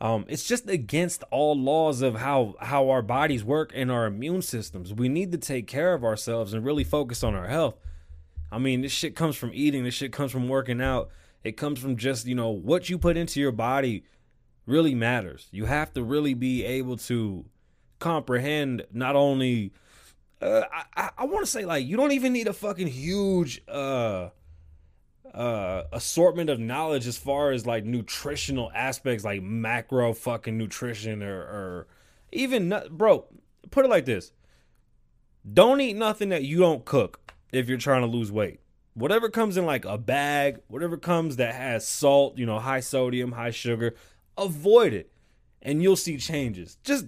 Um, 0.00 0.24
it's 0.28 0.46
just 0.46 0.68
against 0.68 1.22
all 1.30 1.56
laws 1.56 2.02
of 2.02 2.16
how 2.16 2.56
how 2.60 2.90
our 2.90 3.02
bodies 3.02 3.44
work 3.44 3.70
and 3.74 3.90
our 3.90 4.06
immune 4.06 4.42
systems. 4.42 4.92
We 4.92 5.08
need 5.08 5.30
to 5.32 5.38
take 5.38 5.68
care 5.68 5.94
of 5.94 6.02
ourselves 6.02 6.52
and 6.52 6.64
really 6.64 6.82
focus 6.82 7.22
on 7.22 7.34
our 7.34 7.46
health. 7.46 7.76
I 8.50 8.58
mean, 8.58 8.82
this 8.82 8.92
shit 8.92 9.14
comes 9.14 9.36
from 9.36 9.52
eating. 9.54 9.84
This 9.84 9.94
shit 9.94 10.12
comes 10.12 10.32
from 10.32 10.48
working 10.48 10.80
out. 10.80 11.10
It 11.44 11.56
comes 11.56 11.78
from 11.78 11.96
just 11.96 12.26
you 12.26 12.34
know 12.34 12.50
what 12.50 12.90
you 12.90 12.98
put 12.98 13.16
into 13.16 13.40
your 13.40 13.52
body 13.52 14.04
really 14.66 14.94
matters. 14.94 15.48
You 15.52 15.66
have 15.66 15.92
to 15.94 16.02
really 16.02 16.34
be 16.34 16.64
able 16.64 16.96
to 16.96 17.44
comprehend 18.02 18.84
not 18.92 19.14
only. 19.16 19.72
Uh, 20.40 20.64
I, 20.96 21.10
I 21.18 21.24
want 21.24 21.46
to 21.46 21.50
say 21.50 21.64
like 21.64 21.86
you 21.86 21.96
don't 21.96 22.10
even 22.10 22.32
need 22.32 22.48
a 22.48 22.52
fucking 22.52 22.88
huge 22.88 23.62
uh 23.68 24.30
uh 25.32 25.84
assortment 25.92 26.50
of 26.50 26.58
knowledge 26.58 27.06
as 27.06 27.16
far 27.16 27.52
as 27.52 27.64
like 27.64 27.84
nutritional 27.84 28.70
aspects 28.74 29.24
like 29.24 29.40
macro 29.40 30.12
fucking 30.12 30.58
nutrition 30.58 31.22
or, 31.22 31.38
or 31.38 31.86
even 32.32 32.74
bro 32.90 33.24
put 33.70 33.84
it 33.84 33.88
like 33.88 34.04
this 34.04 34.32
don't 35.54 35.80
eat 35.80 35.94
nothing 35.94 36.30
that 36.30 36.42
you 36.42 36.58
don't 36.58 36.84
cook 36.84 37.32
if 37.52 37.68
you're 37.68 37.78
trying 37.78 38.02
to 38.02 38.08
lose 38.08 38.32
weight 38.32 38.58
whatever 38.94 39.30
comes 39.30 39.56
in 39.56 39.64
like 39.64 39.84
a 39.84 39.96
bag 39.96 40.58
whatever 40.66 40.96
comes 40.96 41.36
that 41.36 41.54
has 41.54 41.86
salt 41.86 42.36
you 42.36 42.44
know 42.44 42.58
high 42.58 42.80
sodium 42.80 43.30
high 43.30 43.52
sugar 43.52 43.94
avoid 44.36 44.92
it 44.92 45.12
and 45.62 45.84
you'll 45.84 45.94
see 45.94 46.16
changes 46.16 46.78
just 46.82 47.06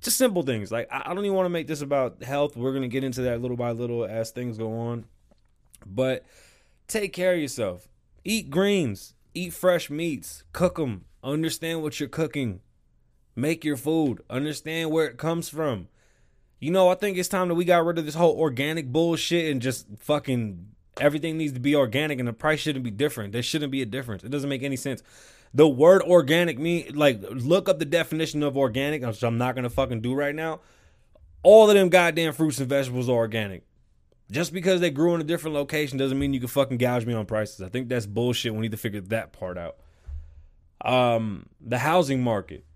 just 0.00 0.16
simple 0.16 0.42
things 0.42 0.70
like 0.70 0.86
i 0.90 1.12
don't 1.12 1.24
even 1.24 1.34
want 1.36 1.46
to 1.46 1.50
make 1.50 1.66
this 1.66 1.82
about 1.82 2.22
health 2.22 2.56
we're 2.56 2.72
gonna 2.72 2.88
get 2.88 3.04
into 3.04 3.22
that 3.22 3.40
little 3.40 3.56
by 3.56 3.70
little 3.70 4.04
as 4.04 4.30
things 4.30 4.58
go 4.58 4.72
on 4.72 5.04
but 5.84 6.24
Take 6.88 7.12
care 7.12 7.34
of 7.34 7.40
yourself. 7.40 7.88
Eat 8.24 8.48
greens. 8.50 9.14
Eat 9.34 9.52
fresh 9.52 9.90
meats. 9.90 10.44
Cook 10.52 10.76
them. 10.76 11.04
Understand 11.24 11.82
what 11.82 11.98
you're 11.98 12.08
cooking. 12.08 12.60
Make 13.34 13.64
your 13.64 13.76
food. 13.76 14.22
Understand 14.30 14.90
where 14.90 15.06
it 15.06 15.18
comes 15.18 15.48
from. 15.48 15.88
You 16.60 16.70
know, 16.70 16.88
I 16.88 16.94
think 16.94 17.18
it's 17.18 17.28
time 17.28 17.48
that 17.48 17.54
we 17.54 17.64
got 17.64 17.84
rid 17.84 17.98
of 17.98 18.06
this 18.06 18.14
whole 18.14 18.38
organic 18.38 18.90
bullshit 18.90 19.50
and 19.50 19.60
just 19.60 19.86
fucking 19.98 20.68
everything 20.98 21.36
needs 21.36 21.52
to 21.52 21.60
be 21.60 21.74
organic 21.74 22.18
and 22.18 22.28
the 22.28 22.32
price 22.32 22.60
shouldn't 22.60 22.84
be 22.84 22.90
different. 22.90 23.32
There 23.32 23.42
shouldn't 23.42 23.72
be 23.72 23.82
a 23.82 23.86
difference. 23.86 24.24
It 24.24 24.30
doesn't 24.30 24.48
make 24.48 24.62
any 24.62 24.76
sense. 24.76 25.02
The 25.56 25.66
word 25.66 26.02
organic 26.02 26.58
mean 26.58 26.94
like 26.94 27.18
look 27.30 27.66
up 27.66 27.78
the 27.78 27.86
definition 27.86 28.42
of 28.42 28.58
organic, 28.58 29.02
which 29.02 29.22
I'm 29.22 29.38
not 29.38 29.54
gonna 29.54 29.70
fucking 29.70 30.02
do 30.02 30.14
right 30.14 30.34
now. 30.34 30.60
All 31.42 31.70
of 31.70 31.74
them 31.74 31.88
goddamn 31.88 32.34
fruits 32.34 32.58
and 32.58 32.68
vegetables 32.68 33.08
are 33.08 33.12
organic. 33.12 33.62
Just 34.30 34.52
because 34.52 34.82
they 34.82 34.90
grew 34.90 35.14
in 35.14 35.22
a 35.22 35.24
different 35.24 35.54
location 35.54 35.96
doesn't 35.96 36.18
mean 36.18 36.34
you 36.34 36.40
can 36.40 36.48
fucking 36.50 36.76
gouge 36.76 37.06
me 37.06 37.14
on 37.14 37.24
prices. 37.24 37.62
I 37.62 37.70
think 37.70 37.88
that's 37.88 38.04
bullshit. 38.04 38.52
We 38.52 38.60
need 38.60 38.72
to 38.72 38.76
figure 38.76 39.00
that 39.00 39.32
part 39.32 39.56
out. 39.56 39.76
Um, 40.84 41.46
the 41.58 41.78
housing 41.78 42.22
market. 42.22 42.66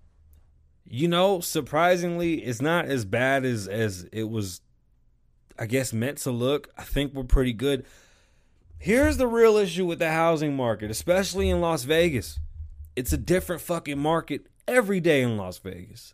You 0.87 1.07
know, 1.07 1.41
surprisingly, 1.41 2.37
it's 2.37 2.63
not 2.63 2.87
as 2.87 3.05
bad 3.05 3.45
as 3.45 3.69
as 3.69 4.05
it 4.11 4.31
was 4.31 4.63
I 5.59 5.67
guess 5.67 5.93
meant 5.93 6.17
to 6.19 6.31
look. 6.31 6.71
I 6.79 6.85
think 6.85 7.13
we're 7.13 7.25
pretty 7.25 7.53
good. 7.53 7.85
Here's 8.79 9.19
the 9.19 9.27
real 9.27 9.59
issue 9.59 9.85
with 9.85 9.99
the 9.99 10.13
housing 10.13 10.57
market, 10.57 10.91
especially 10.91 11.51
in 11.51 11.61
Las 11.61 11.85
Vegas. 11.85 12.41
It's 13.01 13.15
a 13.15 13.17
different 13.17 13.63
fucking 13.63 13.99
market 13.99 14.47
every 14.69 15.01
day 15.01 15.23
in 15.23 15.39
Las 15.39 15.57
Vegas. 15.57 16.13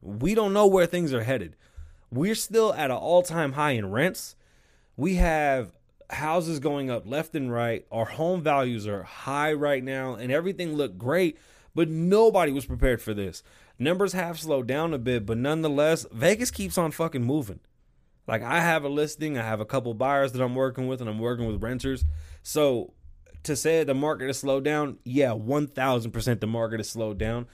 We 0.00 0.34
don't 0.34 0.54
know 0.54 0.66
where 0.66 0.86
things 0.86 1.12
are 1.12 1.24
headed. 1.24 1.56
We're 2.10 2.34
still 2.34 2.72
at 2.72 2.90
an 2.90 2.96
all-time 2.96 3.52
high 3.52 3.72
in 3.72 3.90
rents 3.90 4.34
we 4.96 5.16
have 5.16 5.72
houses 6.08 6.58
going 6.58 6.90
up 6.90 7.06
left 7.06 7.34
and 7.34 7.52
right. 7.52 7.84
Our 7.92 8.06
home 8.06 8.40
values 8.42 8.86
are 8.86 9.02
high 9.02 9.52
right 9.52 9.84
now, 9.84 10.14
and 10.14 10.32
everything 10.32 10.74
looked 10.74 10.96
great, 10.96 11.36
but 11.74 11.90
nobody 11.90 12.50
was 12.50 12.64
prepared 12.64 13.02
for 13.02 13.12
this. 13.12 13.42
Numbers 13.78 14.14
have 14.14 14.40
slowed 14.40 14.66
down 14.66 14.94
a 14.94 14.98
bit, 14.98 15.26
but 15.26 15.36
nonetheless, 15.36 16.06
Vegas 16.12 16.50
keeps 16.50 16.78
on 16.78 16.92
fucking 16.92 17.24
moving. 17.24 17.60
Like 18.26 18.42
I 18.42 18.60
have 18.60 18.84
a 18.84 18.88
listing, 18.88 19.36
I 19.36 19.42
have 19.42 19.60
a 19.60 19.66
couple 19.66 19.92
buyers 19.92 20.32
that 20.32 20.42
I'm 20.42 20.54
working 20.54 20.86
with, 20.86 21.02
and 21.02 21.10
I'm 21.10 21.18
working 21.18 21.46
with 21.46 21.62
renters. 21.62 22.06
So 22.42 22.94
to 23.44 23.56
say 23.56 23.84
the 23.84 23.94
market 23.94 24.26
has 24.26 24.38
slowed 24.38 24.64
down, 24.64 24.98
yeah, 25.04 25.32
one 25.32 25.66
thousand 25.66 26.12
percent 26.12 26.40
the 26.40 26.46
market 26.46 26.78
has 26.78 26.90
slowed 26.90 27.18
down. 27.18 27.46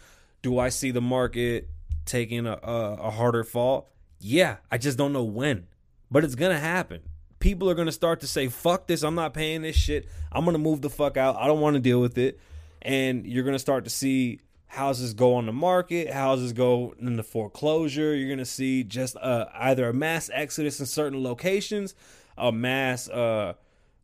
Do 0.42 0.58
I 0.58 0.68
see 0.68 0.90
the 0.90 1.00
market 1.00 1.68
taking 2.04 2.46
a, 2.46 2.58
a, 2.62 2.94
a 2.94 3.10
harder 3.10 3.44
fall? 3.44 3.90
Yeah, 4.20 4.56
I 4.70 4.78
just 4.78 4.98
don't 4.98 5.12
know 5.12 5.24
when, 5.24 5.66
but 6.10 6.24
it's 6.24 6.34
gonna 6.34 6.58
happen 6.58 7.02
people 7.40 7.70
are 7.70 7.74
going 7.74 7.86
to 7.86 7.92
start 7.92 8.20
to 8.20 8.26
say, 8.26 8.48
fuck 8.48 8.86
this, 8.86 9.02
I'm 9.02 9.14
not 9.14 9.34
paying 9.34 9.62
this 9.62 9.76
shit. 9.76 10.08
I'm 10.32 10.44
going 10.44 10.54
to 10.54 10.58
move 10.58 10.82
the 10.82 10.90
fuck 10.90 11.16
out. 11.16 11.36
I 11.36 11.46
don't 11.46 11.60
want 11.60 11.74
to 11.74 11.80
deal 11.80 12.00
with 12.00 12.18
it. 12.18 12.40
And 12.82 13.26
you're 13.26 13.44
going 13.44 13.54
to 13.54 13.60
start 13.60 13.84
to 13.84 13.90
see 13.90 14.40
houses 14.66 15.14
go 15.14 15.34
on 15.34 15.46
the 15.46 15.52
market, 15.52 16.12
houses 16.12 16.52
go 16.52 16.94
into 16.98 17.22
foreclosure. 17.22 18.14
You're 18.14 18.28
going 18.28 18.38
to 18.38 18.44
see 18.44 18.84
just 18.84 19.16
uh, 19.16 19.46
either 19.54 19.88
a 19.88 19.92
mass 19.92 20.30
exodus 20.32 20.80
in 20.80 20.86
certain 20.86 21.22
locations, 21.22 21.94
a 22.36 22.52
mass, 22.52 23.08
uh, 23.08 23.54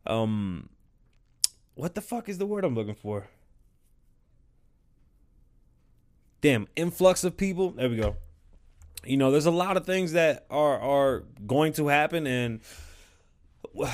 um, 0.05 0.69
what 1.75 1.95
the 1.95 2.01
fuck 2.01 2.27
is 2.27 2.37
the 2.37 2.45
word 2.45 2.65
I'm 2.65 2.75
looking 2.75 2.95
for? 2.95 3.27
Damn, 6.41 6.67
influx 6.75 7.23
of 7.23 7.37
people. 7.37 7.71
There 7.71 7.89
we 7.89 7.97
go. 7.97 8.17
You 9.05 9.17
know, 9.17 9.31
there's 9.31 9.45
a 9.45 9.51
lot 9.51 9.77
of 9.77 9.85
things 9.85 10.13
that 10.13 10.45
are 10.49 10.79
are 10.79 11.23
going 11.45 11.73
to 11.73 11.87
happen 11.87 12.25
and 12.27 12.61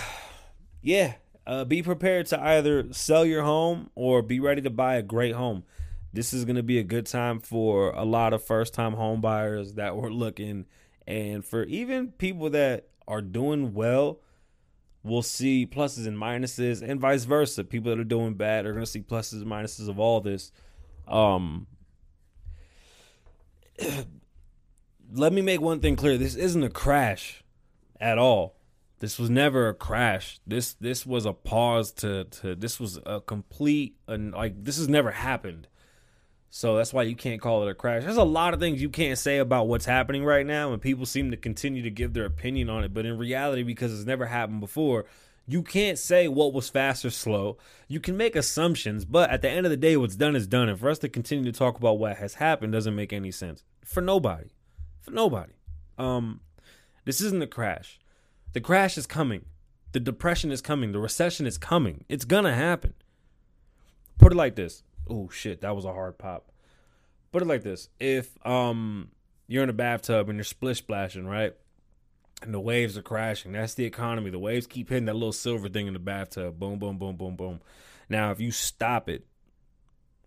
yeah, 0.82 1.16
uh, 1.46 1.66
be 1.66 1.82
prepared 1.84 2.28
to 2.28 2.42
either 2.42 2.92
sell 2.94 3.26
your 3.26 3.44
home 3.44 3.90
or 3.96 4.22
be 4.22 4.40
ready 4.40 4.62
to 4.62 4.70
buy 4.70 4.96
a 4.96 5.02
great 5.02 5.36
home. 5.36 5.64
This 6.14 6.34
is 6.34 6.46
going 6.46 6.58
to 6.58 6.64
be 6.64 6.78
a 6.78 6.84
good 6.84 7.06
time 7.06 7.40
for 7.40 7.92
a 7.92 8.04
lot 8.04 8.34
of 8.34 8.44
first 8.44 8.74
time 8.74 8.94
home 8.94 9.22
buyers 9.22 9.74
that 9.76 9.96
were 9.96 10.12
looking 10.12 10.66
And 11.08 11.44
for 11.44 11.64
even 11.64 12.10
people 12.12 12.50
that 12.52 12.90
are 13.08 13.22
doing 13.22 13.74
well, 13.74 14.20
we'll 15.03 15.22
see 15.22 15.65
pluses 15.65 16.08
and 16.08 16.17
minuses, 16.17 16.81
and 16.81 17.00
vice 17.00 17.24
versa. 17.25 17.63
People 17.63 17.91
that 17.91 18.00
are 18.00 18.05
doing 18.05 18.34
bad 18.34 18.65
are 18.65 18.72
going 18.72 18.86
to 18.86 18.91
see 18.91 19.01
pluses 19.01 19.41
and 19.41 19.48
minuses 19.48 19.89
of 19.89 20.00
all 20.00 20.22
this. 20.22 20.51
Um, 21.08 21.67
let 25.13 25.34
me 25.34 25.41
make 25.41 25.62
one 25.62 25.79
thing 25.79 25.96
clear: 25.96 26.17
this 26.17 26.36
isn't 26.36 26.63
a 26.63 26.70
crash 26.70 27.43
at 28.00 28.17
all. 28.17 28.58
This 29.00 29.17
was 29.17 29.29
never 29.31 29.70
a 29.70 29.74
crash. 29.74 30.39
This 30.46 30.74
this 30.74 31.05
was 31.05 31.25
a 31.25 31.34
pause 31.34 31.91
to 31.93 32.25
to. 32.25 32.55
This 32.55 32.79
was 32.79 33.00
a 33.05 33.20
complete 33.20 33.96
and 34.08 34.31
like 34.31 34.63
this 34.63 34.77
has 34.77 34.88
never 34.88 35.12
happened. 35.12 35.67
So 36.53 36.75
that's 36.75 36.91
why 36.91 37.03
you 37.03 37.15
can't 37.15 37.39
call 37.39 37.63
it 37.63 37.72
a 37.72 37.74
crash. 37.74 38.03
There's 38.03 38.17
a 38.17 38.24
lot 38.24 38.53
of 38.53 38.60
things 38.60 38.81
you 38.81 38.89
can't 38.89 39.17
say 39.17 39.38
about 39.38 39.70
what's 39.70 39.86
happening 39.86 40.25
right 40.25 40.46
now, 40.46 40.74
and 40.74 40.81
people 40.81 41.05
seem 41.05 41.31
to 41.31 41.38
continue 41.38 41.81
to 41.81 41.89
give 41.89 42.12
their 42.12 42.25
opinion 42.25 42.70
on 42.70 42.84
it. 42.84 42.93
But 42.93 43.05
in 43.05 43.17
reality, 43.17 43.63
because 43.63 43.98
it's 43.98 44.05
never 44.05 44.25
happened 44.25 44.60
before, 44.60 45.05
you 45.48 45.63
can't 45.63 45.98
say 45.98 46.27
what 46.27 46.53
was 46.53 46.70
fast 46.70 47.05
or 47.05 47.10
slow. 47.10 47.58
You 47.88 48.01
can 48.01 48.17
make 48.17 48.36
assumptions, 48.36 49.05
but 49.05 49.29
at 49.29 49.41
the 49.41 49.50
end 49.50 49.65
of 49.65 49.70
the 49.70 49.77
day, 49.77 49.96
what's 49.96 50.17
done 50.17 50.36
is 50.36 50.46
done. 50.46 50.67
And 50.67 50.77
for 50.77 50.89
us 50.89 51.00
to 51.00 51.10
continue 51.10 51.50
to 51.50 51.58
talk 51.58 51.77
about 51.77 52.00
what 52.00 52.17
has 52.17 52.36
happened 52.36 52.74
doesn't 52.74 52.96
make 52.96 53.13
any 53.13 53.31
sense 53.31 53.63
for 53.86 54.01
nobody. 54.01 54.50
For 55.00 55.12
nobody. 55.12 55.53
Um, 55.98 56.41
this 57.05 57.22
isn't 57.22 57.41
a 57.41 57.48
crash. 57.48 57.98
The 58.51 58.62
crash 58.62 58.98
is 58.98 59.08
coming. 59.08 59.46
The 59.93 60.01
depression 60.01 60.51
is 60.51 60.62
coming. 60.62 60.91
The 60.91 61.00
recession 61.00 61.48
is 61.48 61.58
coming. 61.58 62.03
It's 62.10 62.25
gonna 62.25 62.53
happen. 62.53 62.93
Put 64.17 64.34
it 64.34 64.36
like 64.36 64.55
this 64.55 64.84
oh 65.12 65.30
shit, 65.30 65.62
that 65.62 65.75
was 65.75 65.86
a 65.86 65.94
hard 65.94 66.18
pop. 66.18 66.51
Put 67.32 67.44
it 67.44 67.48
like 67.48 67.63
this: 67.63 67.89
if 68.00 68.36
um 68.46 69.10
you're 69.48 69.63
in 69.63 69.70
a 69.70 69.74
bathtub 69.74 70.30
and 70.30 70.38
you're 70.38 70.46
splish 70.46 70.77
splashing, 70.77 71.27
right? 71.27 71.53
And 72.41 72.53
the 72.53 72.60
waves 72.60 72.98
are 72.98 73.01
crashing. 73.01 73.51
That's 73.51 73.74
the 73.74 73.86
economy. 73.86 74.30
The 74.30 74.39
waves 74.39 74.65
keep 74.65 74.89
hitting 74.89 75.06
that 75.06 75.13
little 75.13 75.34
silver 75.34 75.68
thing 75.68 75.88
in 75.88 75.94
the 75.94 76.00
bathtub. 76.00 76.58
Boom, 76.58 76.80
boom, 76.80 76.98
boom, 76.98 77.18
boom, 77.18 77.36
boom. 77.36 77.60
Now, 78.10 78.32
if 78.32 78.39
you 78.39 78.51
stop 78.51 79.10
it, 79.10 79.25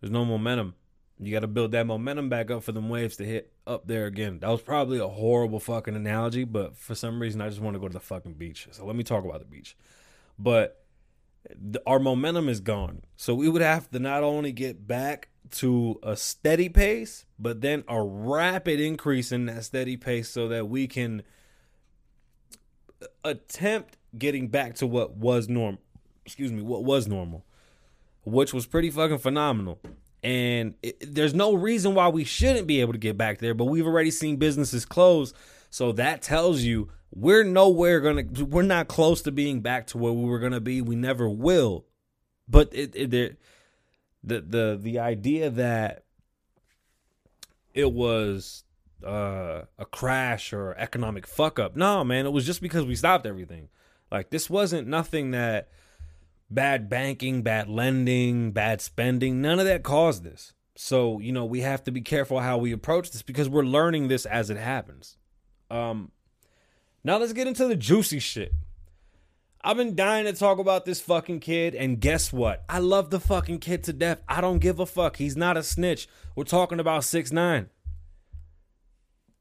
there's 0.00 0.12
no 0.12 0.24
momentum. 0.24 0.74
You 1.18 1.32
got 1.32 1.40
to 1.40 1.48
build 1.48 1.72
that 1.72 1.86
momentum 1.86 2.28
back 2.28 2.50
up 2.50 2.62
for 2.62 2.72
them 2.72 2.88
waves 2.88 3.16
to 3.16 3.24
hit 3.24 3.52
up 3.66 3.86
there 3.86 4.04
again. 4.04 4.40
That 4.40 4.50
was 4.50 4.60
probably 4.60 4.98
a 4.98 5.08
horrible 5.08 5.58
fucking 5.58 5.96
analogy, 5.96 6.44
but 6.44 6.76
for 6.76 6.94
some 6.94 7.20
reason, 7.20 7.40
I 7.40 7.48
just 7.48 7.60
want 7.60 7.74
to 7.74 7.80
go 7.80 7.88
to 7.88 7.94
the 7.94 8.00
fucking 8.00 8.34
beach. 8.34 8.68
So 8.72 8.84
let 8.84 8.94
me 8.94 9.04
talk 9.04 9.24
about 9.24 9.38
the 9.38 9.46
beach. 9.46 9.76
But 10.38 10.83
our 11.86 11.98
momentum 11.98 12.48
is 12.48 12.60
gone. 12.60 13.02
So 13.16 13.34
we 13.34 13.48
would 13.48 13.62
have 13.62 13.90
to 13.90 13.98
not 13.98 14.22
only 14.22 14.52
get 14.52 14.86
back 14.86 15.28
to 15.52 15.98
a 16.02 16.16
steady 16.16 16.68
pace, 16.68 17.26
but 17.38 17.60
then 17.60 17.84
a 17.88 18.02
rapid 18.02 18.80
increase 18.80 19.30
in 19.30 19.46
that 19.46 19.64
steady 19.64 19.96
pace 19.96 20.28
so 20.28 20.48
that 20.48 20.68
we 20.68 20.86
can 20.86 21.22
attempt 23.24 23.96
getting 24.16 24.48
back 24.48 24.74
to 24.76 24.86
what 24.86 25.16
was 25.16 25.48
normal. 25.48 25.80
Excuse 26.24 26.52
me, 26.52 26.62
what 26.62 26.84
was 26.84 27.06
normal, 27.06 27.44
which 28.24 28.54
was 28.54 28.66
pretty 28.66 28.90
fucking 28.90 29.18
phenomenal. 29.18 29.78
And 30.22 30.74
it, 30.82 31.14
there's 31.14 31.34
no 31.34 31.52
reason 31.54 31.94
why 31.94 32.08
we 32.08 32.24
shouldn't 32.24 32.66
be 32.66 32.80
able 32.80 32.94
to 32.94 32.98
get 32.98 33.18
back 33.18 33.38
there, 33.38 33.52
but 33.52 33.66
we've 33.66 33.86
already 33.86 34.10
seen 34.10 34.36
businesses 34.36 34.86
close. 34.86 35.34
So 35.74 35.90
that 35.90 36.22
tells 36.22 36.60
you 36.60 36.88
we're 37.10 37.42
nowhere 37.42 37.98
gonna 37.98 38.22
we're 38.44 38.62
not 38.62 38.86
close 38.86 39.22
to 39.22 39.32
being 39.32 39.60
back 39.60 39.88
to 39.88 39.98
where 39.98 40.12
we 40.12 40.24
were 40.24 40.38
gonna 40.38 40.60
be. 40.60 40.80
We 40.80 40.94
never 40.94 41.28
will. 41.28 41.84
But 42.46 42.72
it, 42.72 42.94
it 42.94 43.40
the 44.22 44.40
the 44.40 44.78
the 44.80 45.00
idea 45.00 45.50
that 45.50 46.04
it 47.72 47.92
was 47.92 48.62
uh, 49.04 49.62
a 49.76 49.84
crash 49.84 50.52
or 50.52 50.76
economic 50.78 51.26
fuck 51.26 51.58
up. 51.58 51.74
No 51.74 52.04
man 52.04 52.24
it 52.24 52.32
was 52.32 52.46
just 52.46 52.62
because 52.62 52.86
we 52.86 52.94
stopped 52.94 53.26
everything. 53.26 53.68
Like 54.12 54.30
this 54.30 54.48
wasn't 54.48 54.86
nothing 54.86 55.32
that 55.32 55.70
bad 56.48 56.88
banking 56.88 57.42
bad 57.42 57.68
lending 57.68 58.52
bad 58.52 58.80
spending 58.80 59.42
none 59.42 59.58
of 59.58 59.66
that 59.66 59.82
caused 59.82 60.22
this. 60.22 60.52
So 60.76 61.18
you 61.18 61.32
know 61.32 61.44
we 61.44 61.62
have 61.62 61.82
to 61.82 61.90
be 61.90 62.00
careful 62.00 62.38
how 62.38 62.58
we 62.58 62.70
approach 62.70 63.10
this 63.10 63.22
because 63.22 63.48
we're 63.48 63.64
learning 63.64 64.06
this 64.06 64.24
as 64.24 64.50
it 64.50 64.56
happens 64.56 65.16
um 65.74 66.10
now 67.02 67.18
let's 67.18 67.34
get 67.34 67.46
into 67.46 67.68
the 67.68 67.76
juicy 67.76 68.18
shit. 68.18 68.52
I've 69.62 69.76
been 69.76 69.94
dying 69.94 70.26
to 70.26 70.32
talk 70.32 70.58
about 70.58 70.84
this 70.84 71.00
fucking 71.00 71.40
kid, 71.40 71.74
and 71.74 71.98
guess 71.98 72.32
what? 72.32 72.64
I 72.68 72.78
love 72.78 73.10
the 73.10 73.20
fucking 73.20 73.60
kid 73.60 73.82
to 73.84 73.94
death. 73.94 74.22
I 74.28 74.40
don't 74.40 74.58
give 74.58 74.78
a 74.78 74.86
fuck. 74.86 75.16
He's 75.16 75.36
not 75.36 75.56
a 75.56 75.62
snitch. 75.62 76.06
We're 76.36 76.44
talking 76.44 76.80
about 76.80 77.04
six 77.04 77.32
nine. 77.32 77.70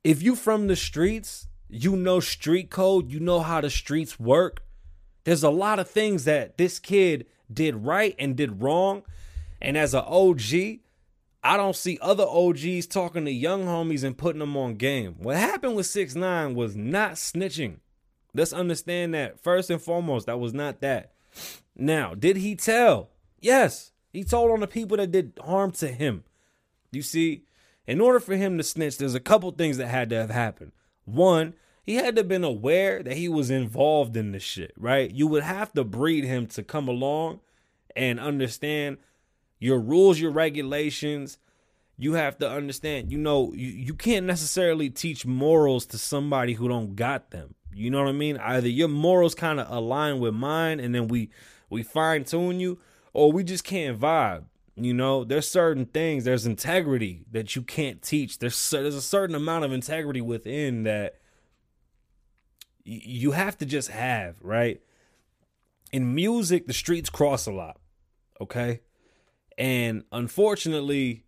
If 0.03 0.21
you 0.21 0.35
from 0.35 0.67
the 0.67 0.75
streets, 0.75 1.47
you 1.69 1.95
know 1.95 2.19
street 2.19 2.69
code, 2.69 3.11
you 3.11 3.19
know 3.19 3.41
how 3.41 3.61
the 3.61 3.69
streets 3.69 4.19
work. 4.19 4.63
There's 5.23 5.43
a 5.43 5.49
lot 5.49 5.79
of 5.79 5.89
things 5.89 6.25
that 6.25 6.57
this 6.57 6.79
kid 6.79 7.25
did 7.51 7.75
right 7.75 8.15
and 8.19 8.35
did 8.35 8.61
wrong. 8.61 9.03
And 9.61 9.77
as 9.77 9.93
an 9.93 10.03
OG, 10.05 10.79
I 11.43 11.57
don't 11.57 11.75
see 11.75 11.99
other 12.01 12.25
OGs 12.25 12.87
talking 12.87 13.25
to 13.25 13.31
young 13.31 13.65
homies 13.65 14.03
and 14.03 14.17
putting 14.17 14.39
them 14.39 14.55
on 14.55 14.75
game. 14.75 15.15
What 15.19 15.35
happened 15.35 15.75
with 15.75 15.85
6 15.87 16.15
9 16.15 16.55
was 16.55 16.75
not 16.75 17.13
snitching. 17.13 17.77
Let's 18.33 18.53
understand 18.53 19.13
that. 19.13 19.39
First 19.39 19.69
and 19.69 19.81
foremost, 19.81 20.27
that 20.27 20.39
was 20.39 20.53
not 20.53 20.79
that. 20.81 21.11
Now, 21.75 22.13
did 22.13 22.37
he 22.37 22.55
tell? 22.55 23.09
Yes. 23.39 23.91
He 24.11 24.23
told 24.23 24.51
on 24.51 24.61
the 24.61 24.67
people 24.67 24.97
that 24.97 25.11
did 25.11 25.33
harm 25.43 25.71
to 25.73 25.87
him. 25.87 26.23
You 26.91 27.01
see, 27.01 27.43
in 27.87 27.99
order 27.99 28.19
for 28.19 28.35
him 28.35 28.57
to 28.57 28.63
snitch, 28.63 28.97
there's 28.97 29.15
a 29.15 29.19
couple 29.19 29.51
things 29.51 29.77
that 29.77 29.87
had 29.87 30.09
to 30.11 30.15
have 30.15 30.29
happened. 30.29 30.71
One, 31.05 31.55
he 31.83 31.95
had 31.95 32.15
to 32.15 32.21
have 32.21 32.27
been 32.29 32.43
aware 32.43 33.03
that 33.03 33.17
he 33.17 33.27
was 33.27 33.49
involved 33.49 34.15
in 34.15 34.31
this 34.31 34.43
shit, 34.43 34.73
right? 34.77 35.11
You 35.11 35.27
would 35.27 35.43
have 35.43 35.73
to 35.73 35.83
breed 35.83 36.23
him 36.23 36.47
to 36.47 36.63
come 36.63 36.87
along 36.87 37.41
and 37.95 38.19
understand 38.19 38.97
your 39.63 39.79
rules, 39.79 40.19
your 40.19 40.31
regulations. 40.31 41.37
You 41.97 42.13
have 42.13 42.37
to 42.39 42.49
understand, 42.49 43.11
you 43.11 43.17
know, 43.17 43.53
you, 43.53 43.69
you 43.69 43.93
can't 43.93 44.25
necessarily 44.25 44.89
teach 44.89 45.25
morals 45.25 45.85
to 45.87 45.97
somebody 45.97 46.53
who 46.53 46.67
don't 46.67 46.95
got 46.95 47.31
them. 47.31 47.55
You 47.73 47.89
know 47.89 47.99
what 47.99 48.09
I 48.09 48.13
mean? 48.13 48.37
Either 48.37 48.67
your 48.67 48.89
morals 48.89 49.33
kind 49.33 49.61
of 49.61 49.71
align 49.71 50.19
with 50.19 50.33
mine 50.33 50.79
and 50.79 50.93
then 50.93 51.07
we 51.07 51.29
we 51.69 51.81
fine 51.81 52.25
tune 52.25 52.59
you, 52.59 52.77
or 53.13 53.31
we 53.31 53.43
just 53.43 53.63
can't 53.63 53.99
vibe. 53.99 54.43
You 54.75 54.93
know, 54.93 55.23
there's 55.23 55.47
certain 55.47 55.85
things, 55.85 56.25
there's 56.25 56.45
integrity 56.45 57.23
that 57.31 57.55
you 57.55 57.61
can't 57.61 58.01
teach. 58.01 58.39
There's 58.39 58.69
there's 58.69 58.95
a 58.95 59.01
certain 59.01 59.35
amount 59.35 59.63
of 59.63 59.71
integrity 59.71 60.21
within 60.21 60.83
that 60.83 61.19
you 62.83 63.31
have 63.31 63.57
to 63.59 63.65
just 63.65 63.89
have, 63.89 64.35
right? 64.41 64.81
In 65.93 66.13
music, 66.13 66.67
the 66.67 66.73
streets 66.73 67.09
cross 67.09 67.47
a 67.47 67.51
lot. 67.51 67.79
Okay? 68.41 68.81
And 69.57 70.03
unfortunately, 70.11 71.25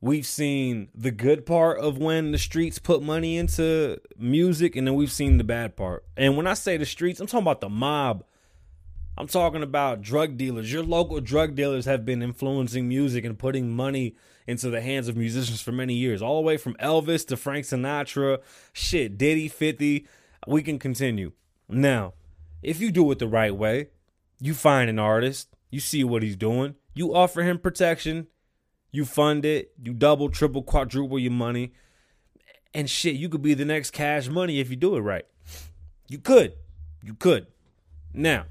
we've 0.00 0.26
seen 0.26 0.88
the 0.94 1.10
good 1.10 1.44
part 1.46 1.78
of 1.78 1.98
when 1.98 2.32
the 2.32 2.38
streets 2.38 2.78
put 2.78 3.02
money 3.02 3.36
into 3.36 3.98
music, 4.16 4.76
and 4.76 4.86
then 4.86 4.94
we've 4.94 5.12
seen 5.12 5.38
the 5.38 5.44
bad 5.44 5.76
part. 5.76 6.04
And 6.16 6.36
when 6.36 6.46
I 6.46 6.54
say 6.54 6.76
the 6.76 6.86
streets, 6.86 7.20
I'm 7.20 7.26
talking 7.26 7.44
about 7.44 7.60
the 7.60 7.68
mob. 7.68 8.24
I'm 9.16 9.26
talking 9.26 9.64
about 9.64 10.00
drug 10.00 10.36
dealers. 10.36 10.72
Your 10.72 10.84
local 10.84 11.20
drug 11.20 11.56
dealers 11.56 11.86
have 11.86 12.04
been 12.04 12.22
influencing 12.22 12.88
music 12.88 13.24
and 13.24 13.36
putting 13.36 13.74
money 13.74 14.14
into 14.46 14.70
the 14.70 14.80
hands 14.80 15.08
of 15.08 15.16
musicians 15.16 15.60
for 15.60 15.72
many 15.72 15.94
years, 15.94 16.22
all 16.22 16.36
the 16.36 16.46
way 16.46 16.56
from 16.56 16.74
Elvis 16.74 17.26
to 17.26 17.36
Frank 17.36 17.66
Sinatra, 17.66 18.38
shit, 18.72 19.18
Diddy, 19.18 19.48
50. 19.48 20.06
We 20.46 20.62
can 20.62 20.78
continue. 20.78 21.32
Now, 21.68 22.14
if 22.62 22.80
you 22.80 22.90
do 22.92 23.10
it 23.10 23.18
the 23.18 23.28
right 23.28 23.54
way, 23.54 23.88
you 24.40 24.54
find 24.54 24.88
an 24.88 24.98
artist, 24.98 25.48
you 25.70 25.80
see 25.80 26.04
what 26.04 26.22
he's 26.22 26.36
doing, 26.36 26.76
you 26.98 27.14
offer 27.14 27.42
him 27.42 27.58
protection, 27.58 28.26
you 28.90 29.04
fund 29.04 29.44
it, 29.44 29.72
you 29.80 29.92
double, 29.92 30.28
triple, 30.28 30.62
quadruple 30.62 31.18
your 31.18 31.30
money, 31.30 31.72
and 32.74 32.90
shit, 32.90 33.14
you 33.14 33.28
could 33.28 33.42
be 33.42 33.54
the 33.54 33.64
next 33.64 33.92
cash 33.92 34.28
money 34.28 34.58
if 34.58 34.68
you 34.68 34.76
do 34.76 34.96
it 34.96 35.00
right. 35.00 35.24
You 36.08 36.18
could. 36.18 36.54
You 37.02 37.14
could. 37.14 37.46
Now, 38.12 38.46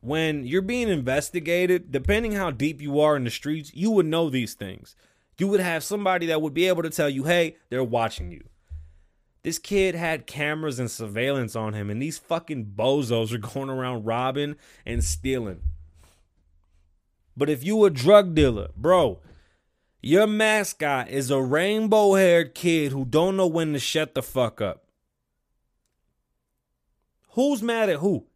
when 0.00 0.44
you're 0.44 0.62
being 0.62 0.88
investigated, 0.88 1.92
depending 1.92 2.32
how 2.32 2.50
deep 2.50 2.80
you 2.80 2.98
are 3.00 3.16
in 3.16 3.24
the 3.24 3.30
streets, 3.30 3.70
you 3.74 3.90
would 3.90 4.06
know 4.06 4.30
these 4.30 4.54
things. 4.54 4.96
You 5.38 5.48
would 5.48 5.60
have 5.60 5.84
somebody 5.84 6.26
that 6.26 6.40
would 6.40 6.54
be 6.54 6.66
able 6.68 6.82
to 6.82 6.90
tell 6.90 7.08
you, 7.08 7.24
hey, 7.24 7.56
they're 7.68 7.84
watching 7.84 8.30
you. 8.30 8.44
This 9.42 9.58
kid 9.58 9.94
had 9.94 10.26
cameras 10.26 10.78
and 10.78 10.90
surveillance 10.90 11.56
on 11.56 11.72
him, 11.72 11.90
and 11.90 12.00
these 12.00 12.18
fucking 12.18 12.72
bozos 12.76 13.32
are 13.32 13.38
going 13.54 13.70
around 13.70 14.04
robbing 14.04 14.56
and 14.86 15.04
stealing. 15.04 15.60
But 17.36 17.50
if 17.50 17.64
you 17.64 17.84
a 17.84 17.90
drug 17.90 18.34
dealer, 18.34 18.68
bro, 18.76 19.20
your 20.02 20.26
mascot 20.26 21.08
is 21.08 21.30
a 21.30 21.40
rainbow 21.40 22.14
haired 22.14 22.54
kid 22.54 22.92
who 22.92 23.04
don't 23.04 23.36
know 23.36 23.46
when 23.46 23.72
to 23.72 23.78
shut 23.78 24.14
the 24.14 24.22
fuck 24.22 24.60
up. 24.60 24.84
Who's 27.30 27.62
mad 27.62 27.88
at 27.88 28.00
who? 28.00 28.26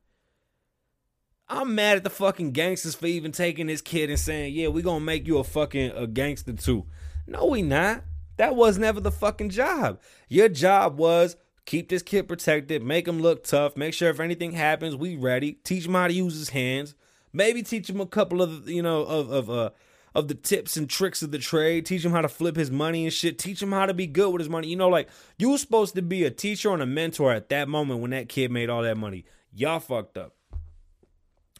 I'm 1.48 1.74
mad 1.74 1.96
at 1.96 2.04
the 2.04 2.10
fucking 2.10 2.52
gangsters 2.52 2.94
for 2.94 3.06
even 3.06 3.32
taking 3.32 3.66
this 3.66 3.80
kid 3.80 4.08
and 4.08 4.18
saying, 4.18 4.54
yeah, 4.54 4.68
we 4.68 4.82
gonna 4.82 5.00
make 5.00 5.26
you 5.26 5.38
a 5.38 5.44
fucking 5.44 5.92
a 5.92 6.06
gangster 6.06 6.52
too. 6.52 6.86
No, 7.26 7.46
we 7.46 7.62
not. 7.62 8.04
That 8.36 8.56
was 8.56 8.78
never 8.78 9.00
the 9.00 9.12
fucking 9.12 9.50
job. 9.50 10.00
Your 10.28 10.48
job 10.48 10.98
was 10.98 11.36
keep 11.66 11.88
this 11.88 12.02
kid 12.02 12.28
protected, 12.28 12.82
make 12.82 13.06
him 13.06 13.20
look 13.20 13.44
tough, 13.44 13.76
make 13.76 13.94
sure 13.94 14.10
if 14.10 14.20
anything 14.20 14.52
happens, 14.52 14.96
we 14.96 15.16
ready. 15.16 15.52
Teach 15.64 15.86
him 15.86 15.94
how 15.94 16.08
to 16.08 16.12
use 16.12 16.36
his 16.36 16.50
hands. 16.50 16.94
Maybe 17.34 17.62
teach 17.62 17.90
him 17.90 18.00
a 18.00 18.06
couple 18.06 18.40
of 18.40 18.68
you 18.68 18.80
know 18.80 19.02
of 19.02 19.30
of 19.30 19.50
uh 19.50 19.70
of 20.14 20.28
the 20.28 20.34
tips 20.34 20.76
and 20.76 20.88
tricks 20.88 21.22
of 21.22 21.32
the 21.32 21.38
trade. 21.38 21.84
Teach 21.84 22.04
him 22.04 22.12
how 22.12 22.22
to 22.22 22.28
flip 22.28 22.56
his 22.56 22.70
money 22.70 23.04
and 23.04 23.12
shit. 23.12 23.38
Teach 23.38 23.60
him 23.60 23.72
how 23.72 23.86
to 23.86 23.92
be 23.92 24.06
good 24.06 24.30
with 24.30 24.40
his 24.40 24.48
money. 24.48 24.68
You 24.68 24.76
know, 24.76 24.88
like 24.88 25.08
you 25.36 25.50
were 25.50 25.58
supposed 25.58 25.96
to 25.96 26.02
be 26.02 26.24
a 26.24 26.30
teacher 26.30 26.72
and 26.72 26.80
a 26.80 26.86
mentor 26.86 27.32
at 27.32 27.48
that 27.48 27.68
moment 27.68 28.00
when 28.00 28.12
that 28.12 28.28
kid 28.28 28.50
made 28.50 28.70
all 28.70 28.82
that 28.82 28.96
money. 28.96 29.24
Y'all 29.52 29.80
fucked 29.80 30.16
up. 30.16 30.34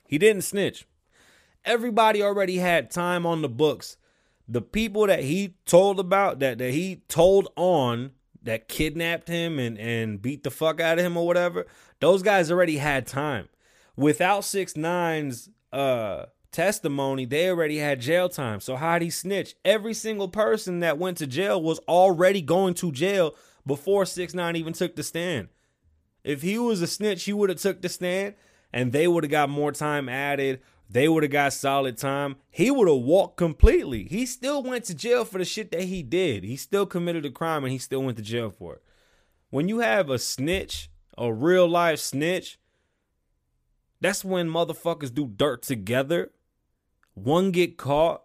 He 0.07 0.17
didn't 0.17 0.43
snitch. 0.43 0.87
Everybody 1.65 2.23
already 2.23 2.59
had 2.59 2.91
time 2.91 3.27
on 3.27 3.43
the 3.43 3.49
books. 3.49 3.97
The 4.47 4.63
people 4.63 5.07
that 5.07 5.25
he 5.25 5.57
told 5.65 5.99
about, 5.99 6.39
that, 6.41 6.59
that 6.59 6.73
he 6.73 7.03
told 7.09 7.49
on, 7.57 8.13
that 8.43 8.69
kidnapped 8.69 9.27
him 9.27 9.59
and, 9.59 9.79
and 9.79 10.21
beat 10.21 10.45
the 10.45 10.51
fuck 10.51 10.81
out 10.81 10.99
of 10.99 11.05
him 11.05 11.17
or 11.17 11.27
whatever, 11.27 11.67
those 12.01 12.23
guys 12.23 12.51
already 12.51 12.77
had 12.77 13.07
time. 13.07 13.49
Without 13.97 14.45
six 14.45 14.77
nines 14.77 15.49
uh 15.75 16.27
testimony, 16.55 17.25
they 17.27 17.51
already 17.51 17.79
had 17.79 18.01
jail 18.01 18.29
time. 18.29 18.61
So 18.61 18.77
how'd 18.77 19.03
he 19.03 19.11
snitch? 19.11 19.57
Every 19.65 19.93
single 19.93 20.29
person 20.29 20.81
that 20.81 20.99
went 20.99 21.19
to 21.19 21.27
jail 21.27 21.61
was 21.61 21.81
already 21.81 22.41
going 22.41 22.75
to 22.75 22.93
jail 22.93 23.35
before 23.67 24.07
six 24.07 24.33
nine 24.33 24.57
even 24.57 24.73
took 24.73 24.97
the 24.97 25.03
stand. 25.03 25.49
If 26.23 26.41
he 26.43 26.59
was 26.59 26.81
a 26.81 26.87
snitch, 26.87 27.25
he 27.25 27.33
would 27.33 27.51
have 27.51 27.59
took 27.59 27.83
the 27.83 27.89
stand 27.89 28.35
and 28.73 28.93
they 28.93 29.07
would 29.07 29.25
have 29.25 29.31
got 29.31 29.51
more 29.51 29.73
time 29.73 30.09
added. 30.09 30.61
They 30.89 31.09
would 31.09 31.23
have 31.23 31.33
got 31.33 31.53
solid 31.53 31.99
time. 31.99 32.37
He 32.51 32.71
would 32.71 32.89
have 32.89 32.99
walked 32.99 33.37
completely. 33.37 34.05
He 34.05 34.25
still 34.25 34.63
went 34.63 34.85
to 34.85 34.95
jail 34.95 35.25
for 35.25 35.39
the 35.39 35.45
shit 35.45 35.73
that 35.73 35.85
he 35.85 36.03
did. 36.03 36.45
He 36.45 36.57
still 36.57 36.87
committed 36.87 37.27
a 37.27 37.31
crime 37.31 37.65
and 37.65 37.73
he 37.73 37.79
still 37.79 38.03
went 38.03 38.17
to 38.19 38.23
jail 38.23 38.51
for 38.51 38.75
it. 38.75 38.83
When 39.51 39.69
you 39.69 39.81
have 39.81 40.09
a 40.09 40.19
snitch, 40.19 40.91
a 41.19 41.33
real 41.33 41.67
life 41.67 41.99
snitch, 41.99 42.59
that's 44.05 44.25
when 44.25 44.49
motherfuckers 44.49 45.13
do 45.13 45.27
dirt 45.27 45.63
together. 45.63 46.31
One 47.15 47.51
get 47.53 47.77
caught, 47.77 48.23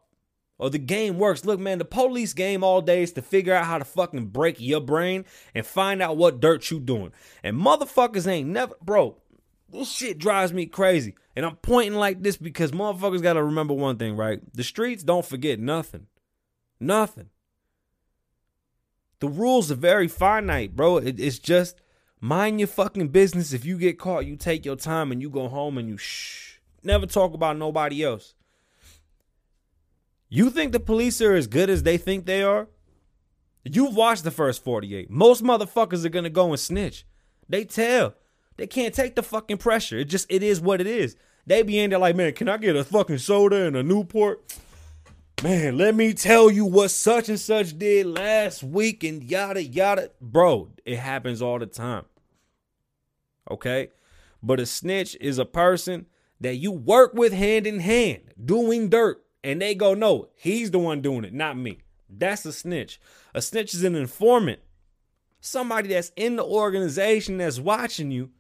or 0.58 0.70
the 0.70 0.80
game 0.80 1.18
works. 1.18 1.46
Look, 1.46 1.60
man, 1.60 1.78
the 1.78 1.86
police 1.86 2.34
game 2.34 2.64
all 2.64 2.82
day 2.82 3.04
is 3.04 3.14
to 3.14 3.22
figure 3.22 3.54
out 3.54 3.66
how 3.66 3.78
to 3.78 3.86
fucking 3.86 4.28
break 4.28 4.60
your 4.60 4.82
brain 4.82 5.26
and 5.56 5.66
find 5.66 6.02
out 6.02 6.18
what 6.18 6.40
dirt 6.40 6.70
you 6.70 6.80
doing. 6.80 7.12
And 7.44 7.56
motherfuckers 7.58 8.28
ain't 8.28 8.50
never, 8.50 8.76
bro. 8.82 9.18
This 9.70 9.92
shit 9.92 10.18
drives 10.18 10.52
me 10.52 10.66
crazy. 10.66 11.16
And 11.36 11.46
I'm 11.46 11.56
pointing 11.58 11.98
like 11.98 12.22
this 12.24 12.38
because 12.38 12.72
motherfuckers 12.72 13.22
got 13.22 13.34
to 13.34 13.44
remember 13.44 13.74
one 13.74 13.98
thing, 13.98 14.18
right? 14.18 14.42
The 14.54 14.64
streets 14.64 15.04
don't 15.04 15.26
forget 15.26 15.60
nothing. 15.60 16.08
Nothing. 16.80 17.30
The 19.20 19.30
rules 19.30 19.72
are 19.72 19.76
very 19.76 20.08
finite, 20.08 20.76
bro. 20.76 20.98
It, 20.98 21.20
it's 21.20 21.40
just 21.40 21.82
mind 22.20 22.60
your 22.60 22.68
fucking 22.68 23.10
business. 23.10 23.54
If 23.54 23.66
you 23.66 23.78
get 23.78 24.00
caught, 24.00 24.26
you 24.26 24.36
take 24.36 24.66
your 24.66 24.76
time 24.76 25.12
and 25.12 25.22
you 25.22 25.30
go 25.30 25.48
home 25.48 25.78
and 25.78 25.88
you 25.88 25.98
shh. 25.98 26.58
Never 26.84 27.06
talk 27.06 27.34
about 27.34 27.58
nobody 27.58 28.04
else. 28.04 28.34
You 30.30 30.50
think 30.50 30.72
the 30.72 30.80
police 30.80 31.22
are 31.22 31.34
as 31.34 31.48
good 31.48 31.70
as 31.70 31.84
they 31.84 31.98
think 31.98 32.26
they 32.26 32.44
are? 32.44 32.68
You've 33.64 33.96
watched 33.96 34.24
the 34.24 34.32
first 34.32 34.64
48. 34.64 35.10
Most 35.10 35.44
motherfuckers 35.44 36.06
are 36.06 36.10
gonna 36.10 36.30
go 36.30 36.50
and 36.50 36.60
snitch. 36.60 37.06
They 37.48 37.66
tell. 37.66 38.14
They 38.58 38.68
can't 38.68 38.94
take 38.94 39.16
the 39.16 39.24
fucking 39.24 39.58
pressure. 39.58 40.00
It 40.00 40.06
just 40.06 40.28
it 40.30 40.44
is 40.44 40.62
what 40.62 40.82
it 40.82 40.88
is. 40.88 41.16
They 41.46 41.64
be 41.64 41.80
in 41.80 41.90
there 41.90 42.00
like, 42.00 42.16
man, 42.16 42.34
can 42.34 42.48
I 42.48 42.58
get 42.58 42.76
a 42.76 42.84
fucking 42.84 43.18
soda 43.18 43.66
and 43.66 43.76
a 43.76 43.84
Newport? 43.84 44.44
Man, 45.42 45.78
let 45.78 45.96
me 45.96 46.14
tell 46.14 46.52
you 46.52 46.66
what 46.66 46.92
such 46.92 47.30
and 47.30 47.40
such 47.40 47.78
did 47.80 48.06
last 48.06 48.62
week 48.62 49.06
and 49.06 49.24
yada 49.24 49.64
yada. 49.64 50.12
Bro, 50.20 50.72
it 50.86 50.98
happens 50.98 51.42
all 51.42 51.60
the 51.60 51.66
time. 51.66 52.04
Okay? 53.50 53.88
But 54.44 54.60
a 54.60 54.66
snitch 54.66 55.16
is 55.22 55.38
a 55.38 55.46
person 55.46 56.08
that 56.42 56.56
you 56.56 56.74
work 56.74 57.14
with 57.14 57.32
hand 57.32 57.66
in 57.66 57.80
hand, 57.80 58.34
doing 58.44 58.90
dirt 58.90 59.24
and 59.42 59.62
they 59.62 59.76
go, 59.76 59.94
no, 59.94 60.28
he's 60.36 60.72
the 60.72 60.80
one 60.80 61.02
doing 61.02 61.24
it, 61.24 61.34
not 61.34 61.58
me. 61.58 61.80
That's 62.10 62.46
a 62.46 62.52
snitch. 62.52 63.00
A 63.34 63.42
snitch 63.42 63.74
is 63.74 63.86
an 63.86 63.96
informant. 63.96 64.60
Somebody 65.40 65.88
that's 65.88 66.12
in 66.18 66.36
the 66.36 66.44
organization 66.44 67.38
that's 67.38 67.60
watching 67.60 68.12
you. 68.12 68.32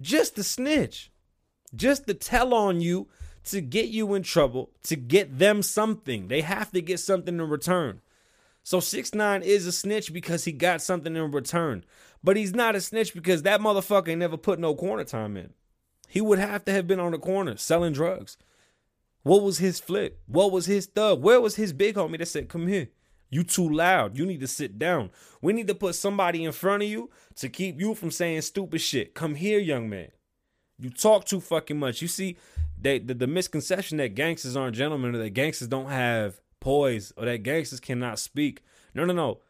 Just 0.00 0.38
a 0.38 0.44
snitch. 0.44 1.12
Just 1.74 2.06
to 2.06 2.14
tell 2.14 2.54
on 2.54 2.80
you 2.80 3.08
to 3.44 3.60
get 3.60 3.88
you 3.88 4.14
in 4.14 4.22
trouble, 4.22 4.70
to 4.84 4.96
get 4.96 5.38
them 5.38 5.62
something. 5.62 6.28
They 6.28 6.42
have 6.42 6.70
to 6.72 6.80
get 6.80 7.00
something 7.00 7.34
in 7.34 7.48
return. 7.48 8.00
So 8.62 8.80
6 8.80 9.14
9 9.14 9.42
is 9.42 9.66
a 9.66 9.72
snitch 9.72 10.12
because 10.12 10.44
he 10.44 10.52
got 10.52 10.82
something 10.82 11.16
in 11.16 11.30
return. 11.30 11.84
But 12.22 12.36
he's 12.36 12.54
not 12.54 12.76
a 12.76 12.80
snitch 12.80 13.14
because 13.14 13.42
that 13.42 13.60
motherfucker 13.60 14.16
never 14.16 14.36
put 14.36 14.58
no 14.58 14.74
corner 14.74 15.04
time 15.04 15.36
in. 15.36 15.54
He 16.08 16.20
would 16.20 16.38
have 16.38 16.64
to 16.66 16.72
have 16.72 16.86
been 16.86 17.00
on 17.00 17.12
the 17.12 17.18
corner 17.18 17.56
selling 17.56 17.92
drugs. 17.92 18.36
What 19.22 19.42
was 19.42 19.58
his 19.58 19.80
flip? 19.80 20.20
What 20.26 20.52
was 20.52 20.66
his 20.66 20.86
thug? 20.86 21.22
Where 21.22 21.40
was 21.40 21.56
his 21.56 21.72
big 21.72 21.94
homie 21.96 22.18
that 22.18 22.26
said, 22.26 22.48
Come 22.48 22.66
here? 22.66 22.88
You 23.30 23.44
too 23.44 23.68
loud. 23.68 24.18
You 24.18 24.26
need 24.26 24.40
to 24.40 24.48
sit 24.48 24.78
down. 24.78 25.10
We 25.40 25.52
need 25.52 25.68
to 25.68 25.74
put 25.74 25.94
somebody 25.94 26.44
in 26.44 26.52
front 26.52 26.82
of 26.82 26.88
you 26.88 27.10
to 27.36 27.48
keep 27.48 27.80
you 27.80 27.94
from 27.94 28.10
saying 28.10 28.42
stupid 28.42 28.80
shit. 28.80 29.14
Come 29.14 29.36
here, 29.36 29.60
young 29.60 29.88
man. 29.88 30.08
You 30.78 30.90
talk 30.90 31.26
too 31.26 31.40
fucking 31.40 31.78
much. 31.78 32.02
You 32.02 32.08
see, 32.08 32.36
they, 32.80 32.98
the, 32.98 33.14
the 33.14 33.26
misconception 33.26 33.98
that 33.98 34.14
gangsters 34.14 34.56
aren't 34.56 34.76
gentlemen 34.76 35.14
or 35.14 35.18
that 35.18 35.30
gangsters 35.30 35.68
don't 35.68 35.90
have 35.90 36.40
poise 36.60 37.12
or 37.16 37.24
that 37.26 37.42
gangsters 37.42 37.80
cannot 37.80 38.18
speak. 38.18 38.62
No, 38.94 39.04
no, 39.04 39.12
no. 39.12 39.40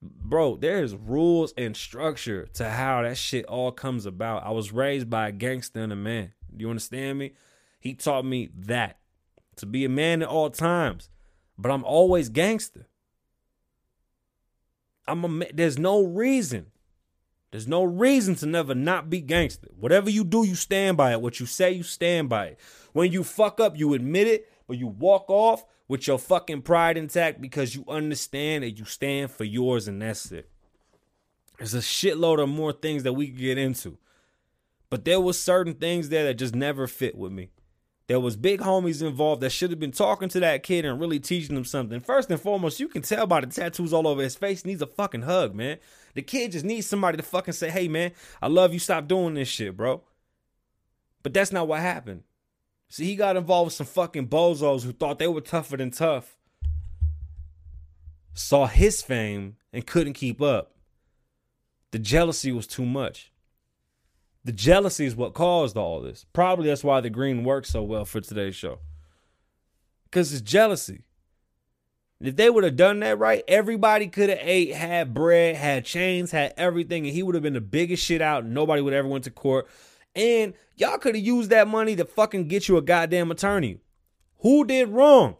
Bro, 0.00 0.56
there's 0.56 0.96
rules 0.96 1.54
and 1.56 1.76
structure 1.76 2.48
to 2.54 2.70
how 2.70 3.02
that 3.02 3.16
shit 3.16 3.44
all 3.46 3.70
comes 3.70 4.04
about. 4.04 4.44
I 4.44 4.50
was 4.50 4.72
raised 4.72 5.08
by 5.08 5.28
a 5.28 5.32
gangster 5.32 5.80
and 5.80 5.92
a 5.92 5.96
man. 5.96 6.32
Do 6.54 6.62
you 6.62 6.70
understand 6.70 7.18
me? 7.18 7.34
He 7.78 7.94
taught 7.94 8.24
me 8.24 8.50
that 8.56 8.98
to 9.56 9.66
be 9.66 9.84
a 9.84 9.88
man 9.88 10.22
at 10.22 10.28
all 10.28 10.50
times, 10.50 11.08
but 11.56 11.70
I'm 11.70 11.84
always 11.84 12.28
gangster. 12.28 12.88
I'm 15.06 15.24
a 15.24 15.46
there's 15.52 15.78
no 15.78 16.04
reason. 16.04 16.71
There's 17.52 17.68
no 17.68 17.84
reason 17.84 18.34
to 18.36 18.46
never 18.46 18.74
not 18.74 19.10
be 19.10 19.20
gangster. 19.20 19.68
Whatever 19.78 20.08
you 20.08 20.24
do, 20.24 20.42
you 20.42 20.54
stand 20.54 20.96
by 20.96 21.12
it. 21.12 21.20
What 21.20 21.38
you 21.38 21.44
say, 21.44 21.70
you 21.70 21.82
stand 21.82 22.30
by 22.30 22.46
it. 22.46 22.60
When 22.94 23.12
you 23.12 23.22
fuck 23.22 23.60
up, 23.60 23.78
you 23.78 23.92
admit 23.92 24.26
it, 24.26 24.50
but 24.66 24.78
you 24.78 24.86
walk 24.86 25.26
off 25.28 25.66
with 25.86 26.06
your 26.06 26.18
fucking 26.18 26.62
pride 26.62 26.96
intact 26.96 27.42
because 27.42 27.74
you 27.74 27.84
understand 27.88 28.64
that 28.64 28.78
you 28.78 28.86
stand 28.86 29.30
for 29.30 29.44
yours 29.44 29.86
and 29.86 30.00
that's 30.00 30.32
it. 30.32 30.48
There's 31.58 31.74
a 31.74 31.78
shitload 31.78 32.42
of 32.42 32.48
more 32.48 32.72
things 32.72 33.02
that 33.02 33.12
we 33.12 33.28
could 33.28 33.38
get 33.38 33.58
into. 33.58 33.98
But 34.88 35.04
there 35.04 35.20
was 35.20 35.38
certain 35.38 35.74
things 35.74 36.08
there 36.08 36.24
that 36.24 36.34
just 36.34 36.54
never 36.54 36.86
fit 36.86 37.16
with 37.16 37.32
me. 37.32 37.50
There 38.12 38.20
was 38.20 38.36
big 38.36 38.60
homies 38.60 39.00
involved 39.00 39.40
that 39.40 39.52
should 39.52 39.70
have 39.70 39.80
been 39.80 39.90
talking 39.90 40.28
to 40.28 40.40
that 40.40 40.62
kid 40.62 40.84
and 40.84 41.00
really 41.00 41.18
teaching 41.18 41.56
him 41.56 41.64
something. 41.64 41.98
First 41.98 42.30
and 42.30 42.38
foremost, 42.38 42.78
you 42.78 42.86
can 42.86 43.00
tell 43.00 43.26
by 43.26 43.40
the 43.40 43.46
tattoos 43.46 43.94
all 43.94 44.06
over 44.06 44.20
his 44.20 44.36
face. 44.36 44.62
He 44.62 44.68
needs 44.68 44.82
a 44.82 44.86
fucking 44.86 45.22
hug, 45.22 45.54
man. 45.54 45.78
The 46.12 46.20
kid 46.20 46.52
just 46.52 46.66
needs 46.66 46.86
somebody 46.86 47.16
to 47.16 47.22
fucking 47.22 47.54
say, 47.54 47.70
"Hey, 47.70 47.88
man, 47.88 48.12
I 48.42 48.48
love 48.48 48.74
you. 48.74 48.80
Stop 48.80 49.08
doing 49.08 49.32
this 49.32 49.48
shit, 49.48 49.78
bro." 49.78 50.02
But 51.22 51.32
that's 51.32 51.52
not 51.52 51.66
what 51.68 51.80
happened. 51.80 52.24
See, 52.90 53.06
he 53.06 53.16
got 53.16 53.38
involved 53.38 53.68
with 53.68 53.74
some 53.76 53.86
fucking 53.86 54.28
bozos 54.28 54.84
who 54.84 54.92
thought 54.92 55.18
they 55.18 55.26
were 55.26 55.40
tougher 55.40 55.78
than 55.78 55.90
tough. 55.90 56.36
Saw 58.34 58.66
his 58.66 59.00
fame 59.00 59.56
and 59.72 59.86
couldn't 59.86 60.12
keep 60.12 60.42
up. 60.42 60.76
The 61.92 61.98
jealousy 61.98 62.52
was 62.52 62.66
too 62.66 62.84
much. 62.84 63.31
The 64.44 64.52
jealousy 64.52 65.06
is 65.06 65.14
what 65.14 65.34
caused 65.34 65.76
all 65.76 66.00
this. 66.00 66.26
Probably 66.32 66.66
that's 66.66 66.82
why 66.82 67.00
the 67.00 67.10
green 67.10 67.44
works 67.44 67.70
so 67.70 67.82
well 67.82 68.04
for 68.04 68.20
today's 68.20 68.56
show. 68.56 68.80
Because 70.04 70.32
it's 70.32 70.42
jealousy. 70.42 71.02
If 72.20 72.36
they 72.36 72.50
would 72.50 72.64
have 72.64 72.76
done 72.76 73.00
that 73.00 73.18
right, 73.18 73.42
everybody 73.48 74.06
could 74.06 74.28
have 74.28 74.38
ate, 74.40 74.74
had 74.74 75.12
bread, 75.12 75.56
had 75.56 75.84
chains, 75.84 76.30
had 76.30 76.54
everything, 76.56 77.04
and 77.04 77.14
he 77.14 77.22
would 77.22 77.34
have 77.34 77.42
been 77.42 77.52
the 77.52 77.60
biggest 77.60 78.04
shit 78.04 78.22
out. 78.22 78.44
Nobody 78.44 78.80
would 78.80 78.94
ever 78.94 79.08
went 79.08 79.24
to 79.24 79.30
court. 79.30 79.68
And 80.14 80.54
y'all 80.76 80.98
could 80.98 81.14
have 81.14 81.24
used 81.24 81.50
that 81.50 81.66
money 81.66 81.96
to 81.96 82.04
fucking 82.04 82.48
get 82.48 82.68
you 82.68 82.76
a 82.76 82.82
goddamn 82.82 83.30
attorney. 83.30 83.78
Who 84.40 84.64
did 84.64 84.88
wrong? 84.88 85.36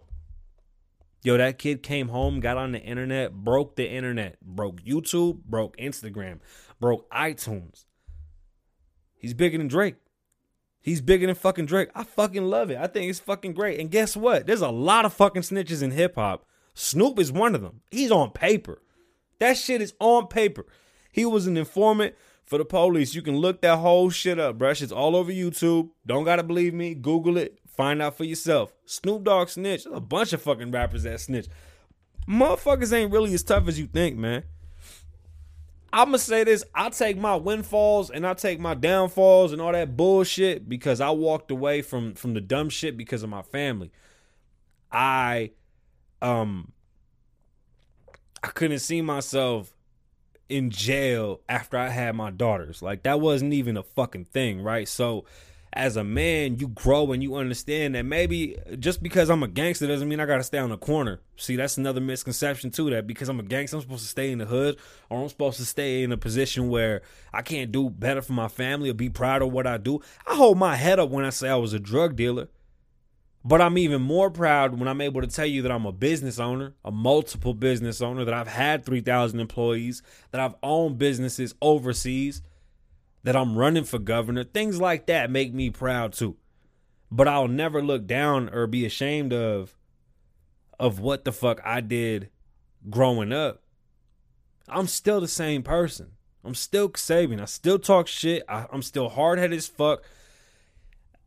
Yo, 1.22 1.36
that 1.36 1.58
kid 1.58 1.84
came 1.84 2.08
home, 2.08 2.40
got 2.40 2.56
on 2.56 2.72
the 2.72 2.80
internet, 2.80 3.32
broke 3.32 3.76
the 3.76 3.88
internet, 3.88 4.40
broke 4.40 4.82
YouTube, 4.82 5.44
broke 5.44 5.76
Instagram, 5.76 6.40
broke 6.80 7.08
iTunes. 7.10 7.84
He's 9.22 9.34
bigger 9.34 9.56
than 9.56 9.68
Drake. 9.68 9.94
He's 10.80 11.00
bigger 11.00 11.28
than 11.28 11.36
fucking 11.36 11.66
Drake. 11.66 11.90
I 11.94 12.02
fucking 12.02 12.44
love 12.44 12.72
it. 12.72 12.76
I 12.76 12.88
think 12.88 13.08
it's 13.08 13.20
fucking 13.20 13.52
great. 13.52 13.78
And 13.78 13.88
guess 13.88 14.16
what? 14.16 14.48
There's 14.48 14.62
a 14.62 14.68
lot 14.68 15.04
of 15.04 15.12
fucking 15.12 15.42
snitches 15.42 15.80
in 15.80 15.92
hip 15.92 16.16
hop. 16.16 16.44
Snoop 16.74 17.20
is 17.20 17.30
one 17.30 17.54
of 17.54 17.62
them. 17.62 17.82
He's 17.92 18.10
on 18.10 18.32
paper. 18.32 18.82
That 19.38 19.56
shit 19.56 19.80
is 19.80 19.94
on 20.00 20.26
paper. 20.26 20.66
He 21.12 21.24
was 21.24 21.46
an 21.46 21.56
informant 21.56 22.16
for 22.44 22.58
the 22.58 22.64
police. 22.64 23.14
You 23.14 23.22
can 23.22 23.36
look 23.36 23.60
that 23.60 23.78
whole 23.78 24.10
shit 24.10 24.40
up, 24.40 24.58
bruh. 24.58 24.82
It's 24.82 24.90
all 24.90 25.14
over 25.14 25.30
YouTube. 25.30 25.90
Don't 26.04 26.24
gotta 26.24 26.42
believe 26.42 26.74
me. 26.74 26.96
Google 26.96 27.36
it. 27.36 27.60
Find 27.68 28.02
out 28.02 28.16
for 28.16 28.24
yourself. 28.24 28.72
Snoop 28.84 29.22
Dogg 29.22 29.50
snitch. 29.50 29.84
There's 29.84 29.96
a 29.96 30.00
bunch 30.00 30.32
of 30.32 30.42
fucking 30.42 30.72
rappers 30.72 31.04
that 31.04 31.20
snitch. 31.20 31.46
Motherfuckers 32.28 32.92
ain't 32.92 33.12
really 33.12 33.32
as 33.34 33.44
tough 33.44 33.68
as 33.68 33.78
you 33.78 33.86
think, 33.86 34.16
man. 34.16 34.42
I'ma 35.92 36.16
say 36.16 36.44
this: 36.44 36.64
I 36.74 36.88
take 36.88 37.18
my 37.18 37.36
windfalls 37.36 38.10
and 38.10 38.26
I 38.26 38.34
take 38.34 38.58
my 38.58 38.74
downfalls 38.74 39.52
and 39.52 39.60
all 39.60 39.72
that 39.72 39.96
bullshit 39.96 40.68
because 40.68 41.00
I 41.00 41.10
walked 41.10 41.50
away 41.50 41.82
from 41.82 42.14
from 42.14 42.34
the 42.34 42.40
dumb 42.40 42.70
shit 42.70 42.96
because 42.96 43.22
of 43.22 43.30
my 43.30 43.42
family. 43.42 43.90
I 44.90 45.50
um 46.22 46.72
I 48.42 48.48
couldn't 48.48 48.80
see 48.80 49.02
myself 49.02 49.74
in 50.48 50.70
jail 50.70 51.40
after 51.48 51.76
I 51.76 51.88
had 51.88 52.14
my 52.14 52.30
daughters. 52.30 52.82
Like 52.82 53.02
that 53.02 53.20
wasn't 53.20 53.52
even 53.52 53.76
a 53.76 53.82
fucking 53.82 54.26
thing, 54.26 54.62
right? 54.62 54.88
So 54.88 55.24
as 55.74 55.96
a 55.96 56.04
man, 56.04 56.58
you 56.58 56.68
grow 56.68 57.12
and 57.12 57.22
you 57.22 57.36
understand 57.36 57.94
that 57.94 58.04
maybe 58.04 58.56
just 58.78 59.02
because 59.02 59.30
I'm 59.30 59.42
a 59.42 59.48
gangster 59.48 59.86
doesn't 59.86 60.08
mean 60.08 60.20
I 60.20 60.26
gotta 60.26 60.42
stay 60.42 60.58
on 60.58 60.68
the 60.68 60.76
corner. 60.76 61.20
See, 61.36 61.56
that's 61.56 61.78
another 61.78 62.00
misconception 62.00 62.70
too. 62.70 62.90
That 62.90 63.06
because 63.06 63.28
I'm 63.28 63.40
a 63.40 63.42
gangster, 63.42 63.76
I'm 63.76 63.82
supposed 63.82 64.02
to 64.02 64.08
stay 64.08 64.30
in 64.30 64.38
the 64.38 64.44
hood, 64.44 64.76
or 65.08 65.22
I'm 65.22 65.28
supposed 65.28 65.56
to 65.58 65.64
stay 65.64 66.02
in 66.02 66.12
a 66.12 66.18
position 66.18 66.68
where 66.68 67.00
I 67.32 67.40
can't 67.40 67.72
do 67.72 67.88
better 67.88 68.20
for 68.20 68.34
my 68.34 68.48
family 68.48 68.90
or 68.90 68.94
be 68.94 69.08
proud 69.08 69.40
of 69.40 69.52
what 69.52 69.66
I 69.66 69.78
do. 69.78 70.00
I 70.26 70.34
hold 70.34 70.58
my 70.58 70.76
head 70.76 70.98
up 70.98 71.08
when 71.08 71.24
I 71.24 71.30
say 71.30 71.48
I 71.48 71.56
was 71.56 71.72
a 71.72 71.80
drug 71.80 72.16
dealer. 72.16 72.48
But 73.44 73.60
I'm 73.60 73.76
even 73.76 74.02
more 74.02 74.30
proud 74.30 74.78
when 74.78 74.86
I'm 74.86 75.00
able 75.00 75.20
to 75.20 75.26
tell 75.26 75.46
you 75.46 75.62
that 75.62 75.72
I'm 75.72 75.84
a 75.84 75.90
business 75.90 76.38
owner, 76.38 76.74
a 76.84 76.92
multiple 76.92 77.54
business 77.54 78.00
owner, 78.00 78.24
that 78.24 78.34
I've 78.34 78.46
had 78.46 78.84
3,000 78.84 79.40
employees, 79.40 80.00
that 80.30 80.40
I've 80.40 80.54
owned 80.62 80.98
businesses 80.98 81.52
overseas, 81.60 82.40
that 83.22 83.36
I'm 83.36 83.56
running 83.56 83.84
for 83.84 83.98
governor. 83.98 84.44
Things 84.44 84.80
like 84.80 85.06
that 85.06 85.30
make 85.30 85.54
me 85.54 85.70
proud 85.70 86.12
too. 86.12 86.36
But 87.10 87.28
I'll 87.28 87.48
never 87.48 87.82
look 87.82 88.06
down 88.06 88.48
or 88.52 88.66
be 88.66 88.86
ashamed 88.86 89.32
of 89.32 89.76
of 90.78 90.98
what 90.98 91.24
the 91.24 91.32
fuck 91.32 91.60
I 91.64 91.80
did 91.80 92.30
growing 92.90 93.32
up. 93.32 93.62
I'm 94.68 94.86
still 94.86 95.20
the 95.20 95.28
same 95.28 95.62
person. 95.62 96.12
I'm 96.44 96.54
still 96.54 96.88
Sabian. 96.90 97.40
I 97.40 97.44
still 97.44 97.78
talk 97.78 98.08
shit. 98.08 98.42
I, 98.48 98.66
am 98.72 98.82
still 98.82 99.08
hard 99.08 99.38
headed 99.38 99.58
as 99.58 99.68
fuck. 99.68 100.02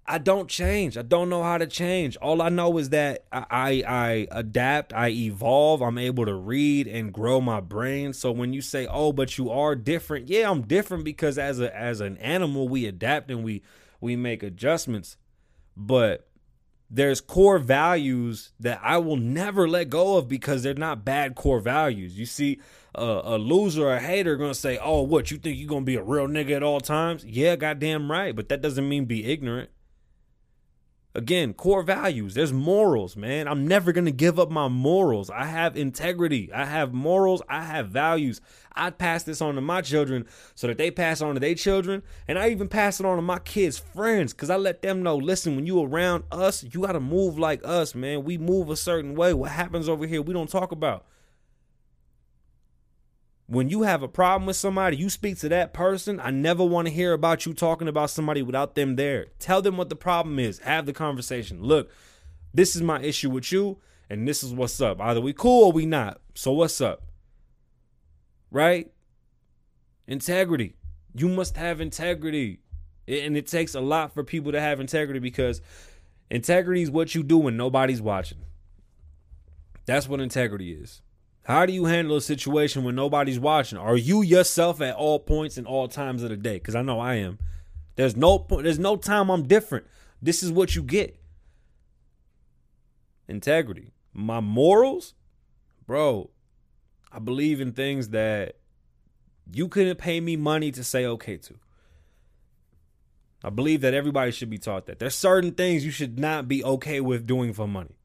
I 0.08 0.20
don't 0.20 0.48
change. 0.48 0.98
I 0.98 1.02
don't 1.02 1.30
know 1.30 1.42
how 1.42 1.58
to 1.58 1.66
change. 1.66 2.16
All 2.18 2.42
I 2.42 2.50
know 2.50 2.78
is 2.78 2.90
that 2.90 3.26
I, 3.32 3.46
I, 3.50 3.84
I 3.88 4.28
adapt, 4.32 4.94
I 4.94 5.10
evolve, 5.10 5.82
I'm 5.82 5.98
able 5.98 6.26
to 6.26 6.36
read 6.36 6.88
and 6.88 7.12
grow 7.12 7.42
my 7.42 7.60
brain. 7.60 8.14
So 8.14 8.32
when 8.32 8.54
you 8.54 8.62
say, 8.62 8.86
"Oh, 8.86 9.12
but 9.12 9.38
you 9.40 9.50
are 9.50 9.76
different," 9.76 10.30
yeah, 10.30 10.50
I'm 10.50 10.62
different 10.62 11.06
because 11.06 11.40
as 11.40 11.60
a 11.60 11.76
as 11.76 12.02
an 12.02 12.18
animal, 12.18 12.68
we 12.68 12.86
adapt 12.86 13.32
and 13.32 13.44
we 13.44 13.64
we 14.00 14.16
make 14.16 14.44
adjustments. 14.44 15.18
But 15.76 16.28
there's 16.90 17.20
core 17.20 17.58
values 17.58 18.52
that 18.60 18.80
I 18.84 19.00
will 19.00 19.18
never 19.18 19.68
let 19.68 19.90
go 19.90 20.18
of 20.18 20.28
because 20.28 20.62
they're 20.62 20.76
not 20.76 21.04
bad 21.04 21.34
core 21.34 21.60
values. 21.60 22.18
You 22.18 22.28
see, 22.28 22.60
uh, 22.96 23.22
a 23.24 23.38
loser 23.40 23.92
a 23.92 24.00
hater 24.00 24.36
gonna 24.36 24.54
say, 24.54 24.78
"Oh, 24.78 25.02
what 25.02 25.32
you 25.32 25.38
think 25.38 25.58
you 25.58 25.66
gonna 25.66 25.82
be 25.82 25.96
a 25.96 26.04
real 26.04 26.28
nigga 26.28 26.52
at 26.52 26.64
all 26.64 26.80
times?" 26.80 27.26
Yeah, 27.26 27.56
goddamn 27.56 28.12
right. 28.12 28.36
But 28.36 28.50
that 28.50 28.62
doesn't 28.62 28.88
mean 28.88 29.06
be 29.06 29.26
ignorant. 29.26 29.72
Again, 31.16 31.54
core 31.54 31.82
values. 31.82 32.34
There's 32.34 32.52
morals, 32.52 33.16
man. 33.16 33.48
I'm 33.48 33.66
never 33.66 33.94
going 33.94 34.04
to 34.04 34.12
give 34.12 34.38
up 34.38 34.52
my 34.52 34.68
morals. 34.68 35.30
I 35.30 35.46
have 35.46 35.78
integrity. 35.78 36.52
I 36.52 36.66
have 36.66 36.94
morals. 36.94 37.42
I 37.48 37.62
have 37.62 37.88
values. 37.88 38.42
I 38.74 38.90
pass 38.90 39.24
this 39.24 39.42
on 39.42 39.56
to 39.56 39.62
my 39.62 39.82
children 39.82 40.28
so 40.56 40.68
that 40.68 40.78
they 40.78 40.92
pass 40.92 41.22
on 41.22 41.36
to 41.36 41.40
their 41.40 41.56
children. 41.56 42.04
And 42.28 42.38
I 42.38 42.50
even 42.50 42.68
pass 42.68 43.00
it 43.00 43.06
on 43.06 43.16
to 43.16 43.22
my 43.22 43.40
kids' 43.40 43.78
friends 43.78 44.34
because 44.34 44.50
I 44.50 44.58
let 44.58 44.82
them 44.82 45.04
know 45.04 45.16
listen, 45.16 45.56
when 45.56 45.66
you 45.66 45.82
around 45.82 46.26
us, 46.34 46.66
you 46.66 46.82
got 46.82 46.92
to 46.92 47.00
move 47.00 47.40
like 47.40 47.62
us, 47.64 47.96
man. 47.96 48.26
We 48.26 48.38
move 48.38 48.70
a 48.70 48.76
certain 48.76 49.16
way. 49.16 49.34
What 49.34 49.52
happens 49.52 49.88
over 49.88 50.06
here, 50.06 50.22
we 50.22 50.34
don't 50.34 50.50
talk 50.50 50.74
about. 50.74 51.06
When 53.48 53.70
you 53.70 53.84
have 53.84 54.02
a 54.02 54.08
problem 54.08 54.48
with 54.48 54.56
somebody, 54.56 54.98
you 54.98 55.10
speak 55.10 55.38
to 55.40 55.50
that 55.50 55.72
person. 55.72 56.20
I 56.20 56.32
never 56.32 56.64
want 56.64 56.88
to 56.88 56.94
hear 56.94 57.14
about 57.14 57.46
you 57.46 57.54
talking 57.54 57.88
about 57.88 58.10
somebody 58.10 58.42
without 58.42 58.74
them 58.74 58.96
there. 58.96 59.28
Tell 59.38 59.62
them 59.62 59.78
what 59.78 59.90
the 59.90 59.96
problem 59.96 60.40
is. 60.40 60.60
Have 60.60 60.88
the 60.88 60.94
conversation. 60.94 61.62
Look, 61.62 61.92
this 62.54 62.76
is 62.76 62.82
my 62.82 63.02
issue 63.02 63.30
with 63.30 63.52
you, 63.52 63.78
and 64.10 64.28
this 64.28 64.44
is 64.44 64.52
what's 64.52 64.82
up. 64.82 65.00
Either 65.00 65.22
we 65.22 65.32
cool 65.32 65.66
or 65.66 65.72
we 65.72 65.86
not. 65.86 66.22
So 66.34 66.54
what's 66.54 66.82
up? 66.82 67.04
Right? 68.50 68.92
Integrity. 70.08 70.76
You 71.14 71.30
must 71.30 71.56
have 71.56 71.80
integrity. 71.80 72.62
And 73.08 73.38
it 73.38 73.46
takes 73.46 73.76
a 73.76 73.82
lot 73.82 74.12
for 74.12 74.24
people 74.24 74.54
to 74.54 74.60
have 74.60 74.80
integrity 74.80 75.20
because 75.20 75.62
integrity 76.32 76.82
is 76.82 76.90
what 76.90 77.14
you 77.14 77.22
do 77.22 77.38
when 77.38 77.56
nobody's 77.56 78.02
watching. 78.02 78.40
That's 79.86 80.10
what 80.10 80.20
integrity 80.20 80.74
is. 80.74 81.04
How 81.46 81.68
do 81.68 81.74
you 81.74 81.86
handle 81.86 82.18
a 82.18 82.22
situation 82.22 82.84
when 82.84 82.96
nobody's 82.96 83.40
watching? 83.40 83.78
Are 83.78 83.96
you 83.96 84.24
yourself 84.24 84.82
at 84.82 84.96
all 84.96 85.20
points 85.20 85.58
and 85.58 85.68
all 85.68 85.88
times 85.88 86.24
of 86.24 86.30
the 86.30 86.38
day? 86.38 86.56
Because 86.56 86.74
I 86.74 86.82
know 86.82 87.00
I 87.00 87.16
am. 87.16 87.38
There's 87.98 88.16
no 88.16 88.40
point. 88.40 88.64
There's 88.64 88.80
no 88.80 88.98
time 88.98 89.30
I'm 89.30 89.44
different. 89.44 89.86
This 90.20 90.42
is 90.42 90.52
what 90.52 90.76
you 90.76 90.82
get. 90.82 91.20
Integrity. 93.28 93.92
My 94.12 94.40
morals, 94.40 95.14
bro. 95.86 96.32
I 97.12 97.20
believe 97.20 97.62
in 97.62 97.74
things 97.74 98.10
that 98.10 98.56
you 99.54 99.68
couldn't 99.68 99.98
pay 99.98 100.20
me 100.20 100.36
money 100.36 100.72
to 100.72 100.84
say 100.84 101.06
okay 101.06 101.38
to. 101.38 101.60
I 103.44 103.52
believe 103.52 103.82
that 103.82 103.94
everybody 103.94 104.32
should 104.32 104.50
be 104.50 104.58
taught 104.58 104.88
that. 104.88 104.98
There's 104.98 105.14
certain 105.14 105.52
things 105.52 105.86
you 105.86 105.92
should 105.92 106.18
not 106.18 106.48
be 106.48 106.64
okay 106.64 107.02
with 107.02 107.28
doing 107.28 107.54
for 107.54 107.68
money. 107.68 107.96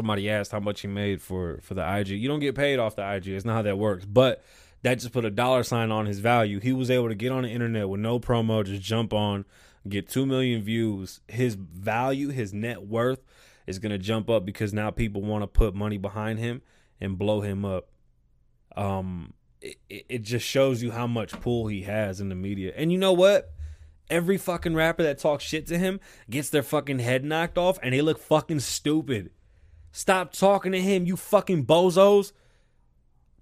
Somebody 0.00 0.30
asked 0.30 0.50
how 0.50 0.60
much 0.60 0.80
he 0.80 0.88
made 0.88 1.20
for 1.20 1.60
for 1.62 1.74
the 1.74 1.98
IG. 1.98 2.08
You 2.08 2.26
don't 2.26 2.40
get 2.40 2.54
paid 2.54 2.78
off 2.78 2.96
the 2.96 3.14
IG. 3.14 3.28
It's 3.28 3.44
not 3.44 3.54
how 3.54 3.62
that 3.62 3.76
works. 3.78 4.06
But 4.06 4.42
that 4.82 4.94
just 4.94 5.12
put 5.12 5.26
a 5.26 5.30
dollar 5.30 5.62
sign 5.62 5.90
on 5.90 6.06
his 6.06 6.20
value. 6.20 6.58
He 6.58 6.72
was 6.72 6.90
able 6.90 7.08
to 7.08 7.14
get 7.14 7.32
on 7.32 7.42
the 7.42 7.50
internet 7.50 7.88
with 7.88 8.00
no 8.00 8.18
promo, 8.18 8.64
just 8.64 8.82
jump 8.82 9.12
on, 9.12 9.44
get 9.86 10.08
2 10.08 10.24
million 10.24 10.62
views. 10.62 11.20
His 11.28 11.54
value, 11.54 12.30
his 12.30 12.54
net 12.54 12.86
worth 12.86 13.20
is 13.66 13.78
going 13.78 13.92
to 13.92 13.98
jump 13.98 14.30
up 14.30 14.46
because 14.46 14.72
now 14.72 14.90
people 14.90 15.20
want 15.20 15.42
to 15.42 15.46
put 15.46 15.74
money 15.74 15.98
behind 15.98 16.38
him 16.38 16.62
and 16.98 17.18
blow 17.18 17.42
him 17.42 17.64
up. 17.64 17.88
Um 18.74 19.34
it, 19.60 19.76
it 19.90 20.22
just 20.22 20.46
shows 20.46 20.82
you 20.82 20.92
how 20.92 21.06
much 21.06 21.38
pull 21.42 21.66
he 21.66 21.82
has 21.82 22.18
in 22.18 22.30
the 22.30 22.34
media. 22.34 22.72
And 22.74 22.90
you 22.90 22.96
know 22.96 23.12
what? 23.12 23.52
Every 24.08 24.38
fucking 24.38 24.74
rapper 24.74 25.02
that 25.02 25.18
talks 25.18 25.44
shit 25.44 25.66
to 25.66 25.76
him 25.76 26.00
gets 26.30 26.48
their 26.48 26.62
fucking 26.62 27.00
head 27.00 27.24
knocked 27.24 27.58
off 27.58 27.78
and 27.82 27.92
they 27.92 28.00
look 28.00 28.18
fucking 28.18 28.60
stupid. 28.60 29.30
Stop 29.92 30.32
talking 30.32 30.72
to 30.72 30.80
him, 30.80 31.06
you 31.06 31.16
fucking 31.16 31.66
bozos. 31.66 32.32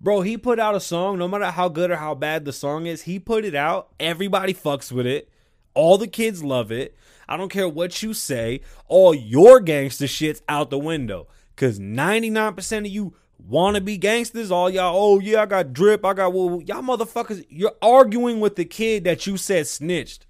Bro, 0.00 0.22
he 0.22 0.36
put 0.36 0.60
out 0.60 0.74
a 0.74 0.80
song, 0.80 1.18
no 1.18 1.26
matter 1.26 1.50
how 1.50 1.68
good 1.68 1.90
or 1.90 1.96
how 1.96 2.14
bad 2.14 2.44
the 2.44 2.52
song 2.52 2.86
is, 2.86 3.02
he 3.02 3.18
put 3.18 3.44
it 3.44 3.54
out. 3.54 3.88
Everybody 3.98 4.54
fucks 4.54 4.92
with 4.92 5.06
it. 5.06 5.28
All 5.74 5.98
the 5.98 6.06
kids 6.06 6.42
love 6.42 6.70
it. 6.70 6.96
I 7.28 7.36
don't 7.36 7.50
care 7.50 7.68
what 7.68 8.02
you 8.02 8.14
say. 8.14 8.60
All 8.86 9.14
your 9.14 9.60
gangster 9.60 10.06
shit's 10.06 10.42
out 10.48 10.70
the 10.70 10.78
window. 10.78 11.26
Cause 11.56 11.78
99% 11.80 12.78
of 12.78 12.86
you 12.86 13.14
wanna 13.38 13.80
be 13.80 13.98
gangsters. 13.98 14.50
All 14.50 14.70
y'all, 14.70 14.94
oh 14.96 15.18
yeah, 15.18 15.42
I 15.42 15.46
got 15.46 15.72
drip, 15.72 16.04
I 16.04 16.14
got 16.14 16.32
woo. 16.32 16.62
Y'all 16.64 16.82
motherfuckers, 16.82 17.44
you're 17.48 17.76
arguing 17.82 18.40
with 18.40 18.56
the 18.56 18.64
kid 18.64 19.04
that 19.04 19.26
you 19.26 19.36
said 19.36 19.66
snitched. 19.66 20.26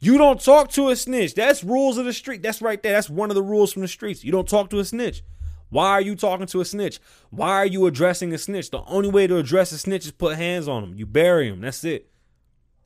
You 0.00 0.18
don't 0.18 0.40
talk 0.40 0.70
to 0.72 0.88
a 0.88 0.96
snitch. 0.96 1.34
That's 1.34 1.64
rules 1.64 1.98
of 1.98 2.04
the 2.04 2.12
street. 2.12 2.42
That's 2.42 2.60
right 2.60 2.82
there. 2.82 2.92
That's 2.92 3.08
one 3.08 3.30
of 3.30 3.34
the 3.34 3.42
rules 3.42 3.72
from 3.72 3.82
the 3.82 3.88
streets. 3.88 4.24
You 4.24 4.32
don't 4.32 4.48
talk 4.48 4.70
to 4.70 4.78
a 4.78 4.84
snitch. 4.84 5.22
Why 5.68 5.90
are 5.90 6.00
you 6.00 6.14
talking 6.14 6.46
to 6.46 6.60
a 6.60 6.64
snitch? 6.64 7.00
Why 7.30 7.50
are 7.50 7.66
you 7.66 7.86
addressing 7.86 8.32
a 8.32 8.38
snitch? 8.38 8.70
The 8.70 8.82
only 8.84 9.08
way 9.08 9.26
to 9.26 9.36
address 9.36 9.72
a 9.72 9.78
snitch 9.78 10.06
is 10.06 10.12
put 10.12 10.36
hands 10.36 10.68
on 10.68 10.84
him. 10.84 10.94
You 10.94 11.06
bury 11.06 11.48
him. 11.48 11.60
That's 11.60 11.82
it. 11.84 12.08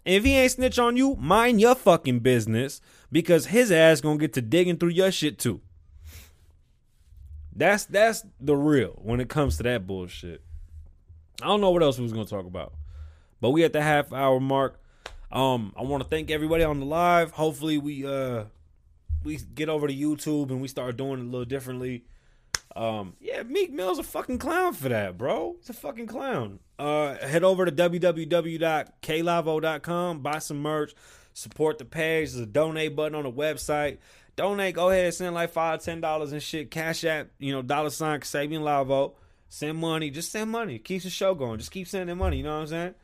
And 0.07 0.15
if 0.15 0.25
he 0.25 0.35
ain't 0.35 0.53
snitch 0.53 0.79
on 0.79 0.97
you, 0.97 1.15
mind 1.17 1.61
your 1.61 1.75
fucking 1.75 2.21
business 2.21 2.81
because 3.13 3.47
his 3.47 3.71
ass 3.71 4.01
gonna 4.01 4.19
get 4.19 4.33
to 4.35 4.43
digging 4.43 4.79
through 4.79 4.91
your 4.91 5.11
shit 5.11 5.39
too. 5.39 5.61
That's 7.55 7.85
that's 7.85 8.25
the 8.41 8.57
real 8.57 8.99
when 9.03 9.21
it 9.21 9.29
comes 9.29 9.59
to 9.59 9.63
that 9.65 9.87
bullshit. 9.87 10.43
I 11.43 11.47
don't 11.47 11.61
know 11.61 11.71
what 11.71 11.83
else 11.83 11.99
we 11.99 12.05
was 12.05 12.13
gonna 12.13 12.25
talk 12.25 12.47
about, 12.47 12.73
but 13.41 13.51
we 13.51 13.65
at 13.65 13.73
the 13.73 13.83
half 13.83 14.13
hour 14.13 14.41
mark. 14.41 14.81
Um, 15.31 15.73
I 15.77 15.83
want 15.83 16.03
to 16.03 16.09
thank 16.09 16.31
everybody 16.31 16.65
on 16.65 16.81
the 16.81 16.87
live. 16.87 17.33
Hopefully 17.33 17.77
we 17.77 18.07
uh 18.07 18.45
we 19.23 19.37
get 19.37 19.69
over 19.69 19.87
to 19.87 19.95
YouTube 19.95 20.51
and 20.51 20.63
we 20.63 20.69
start 20.69 20.97
doing 20.97 21.21
it 21.21 21.23
a 21.23 21.25
little 21.25 21.45
differently. 21.45 22.05
Um, 22.77 23.15
yeah, 23.21 23.43
Meek 23.43 23.73
Mill's 23.73 23.99
a 23.99 24.05
fucking 24.05 24.39
clown 24.39 24.75
for 24.75 24.89
that, 24.89 25.19
bro. 25.19 25.57
He's 25.59 25.71
a 25.71 25.73
fucking 25.73 26.07
clown. 26.07 26.61
Uh, 26.79 27.17
head 27.17 27.43
over 27.43 27.65
to 27.65 27.73
www.klavoe.com, 27.73 30.21
buy 30.21 30.39
some 30.39 30.63
merch, 30.63 30.95
support 31.35 31.79
the 31.79 31.85
page. 31.85 32.31
There's 32.33 32.43
a 32.43 32.47
donate 32.47 32.95
button 32.95 33.17
on 33.17 33.25
the 33.25 33.33
website. 33.33 33.99
Donate, 34.37 34.75
go 34.75 34.91
ahead, 34.91 35.13
send 35.13 35.35
like 35.35 35.51
five, 35.51 35.83
ten 35.83 36.01
dollars 36.01 36.31
and 36.33 36.43
shit. 36.43 36.71
Cash 36.71 37.05
app, 37.05 37.29
you 37.39 37.53
know, 37.53 37.63
dollar 37.63 37.91
sign 37.91 38.21
Sabian 38.21 38.61
Lavoe. 38.61 39.15
Send 39.49 39.79
money, 39.79 40.11
just 40.11 40.31
send 40.31 40.51
money. 40.51 40.79
Keeps 40.79 41.03
the 41.05 41.11
show 41.11 41.35
going. 41.35 41.59
Just 41.59 41.73
keep 41.73 41.89
sending 41.89 42.17
money. 42.17 42.37
You 42.37 42.45
know 42.45 42.55
what 42.55 42.63
I'm 42.63 42.67
saying? 42.69 42.95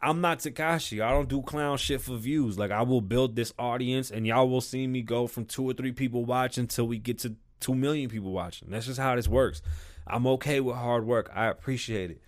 I'm 0.00 0.20
not 0.20 0.38
Tekashi. 0.38 1.02
I 1.02 1.10
don't 1.10 1.28
do 1.28 1.42
clown 1.42 1.76
shit 1.76 2.00
for 2.00 2.16
views. 2.16 2.56
Like 2.56 2.70
I 2.70 2.82
will 2.82 3.00
build 3.00 3.34
this 3.34 3.52
audience, 3.58 4.12
and 4.12 4.24
y'all 4.26 4.48
will 4.48 4.60
see 4.60 4.86
me 4.86 5.02
go 5.02 5.26
from 5.26 5.44
two 5.44 5.68
or 5.68 5.72
three 5.72 5.90
people 5.92 6.24
watching 6.24 6.62
until 6.62 6.86
we 6.86 6.98
get 6.98 7.18
to 7.20 7.34
two 7.60 7.74
million 7.74 8.08
people 8.08 8.32
watching. 8.32 8.68
That's 8.70 8.86
just 8.86 9.00
how 9.00 9.16
this 9.16 9.28
works. 9.28 9.62
I'm 10.06 10.26
okay 10.26 10.60
with 10.60 10.76
hard 10.76 11.06
work. 11.06 11.30
I 11.34 11.46
appreciate 11.46 12.10
it. 12.10 12.20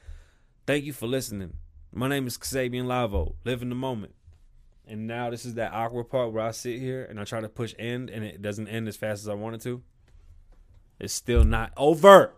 Thank 0.66 0.84
you 0.84 0.92
for 0.92 1.06
listening. 1.06 1.54
My 1.92 2.08
name 2.08 2.26
is 2.26 2.38
Kasabian 2.38 2.84
Lavoe. 2.84 3.34
Live 3.44 3.62
in 3.62 3.68
the 3.68 3.74
moment. 3.74 4.14
And 4.86 5.06
now 5.06 5.30
this 5.30 5.44
is 5.44 5.54
that 5.54 5.72
awkward 5.72 6.10
part 6.10 6.32
where 6.32 6.44
I 6.44 6.50
sit 6.50 6.80
here 6.80 7.04
and 7.04 7.18
I 7.20 7.24
try 7.24 7.40
to 7.40 7.48
push 7.48 7.74
end 7.78 8.10
and 8.10 8.24
it 8.24 8.42
doesn't 8.42 8.68
end 8.68 8.88
as 8.88 8.96
fast 8.96 9.22
as 9.22 9.28
I 9.28 9.34
want 9.34 9.56
it 9.56 9.62
to. 9.62 9.82
It's 10.98 11.14
still 11.14 11.44
not 11.44 11.72
over. 11.76 12.34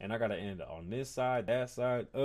And 0.00 0.12
I 0.12 0.18
gotta 0.18 0.36
end 0.36 0.62
on 0.62 0.90
this 0.90 1.10
side, 1.10 1.46
that 1.46 1.70
side. 1.70 2.08
Ugh. 2.14 2.20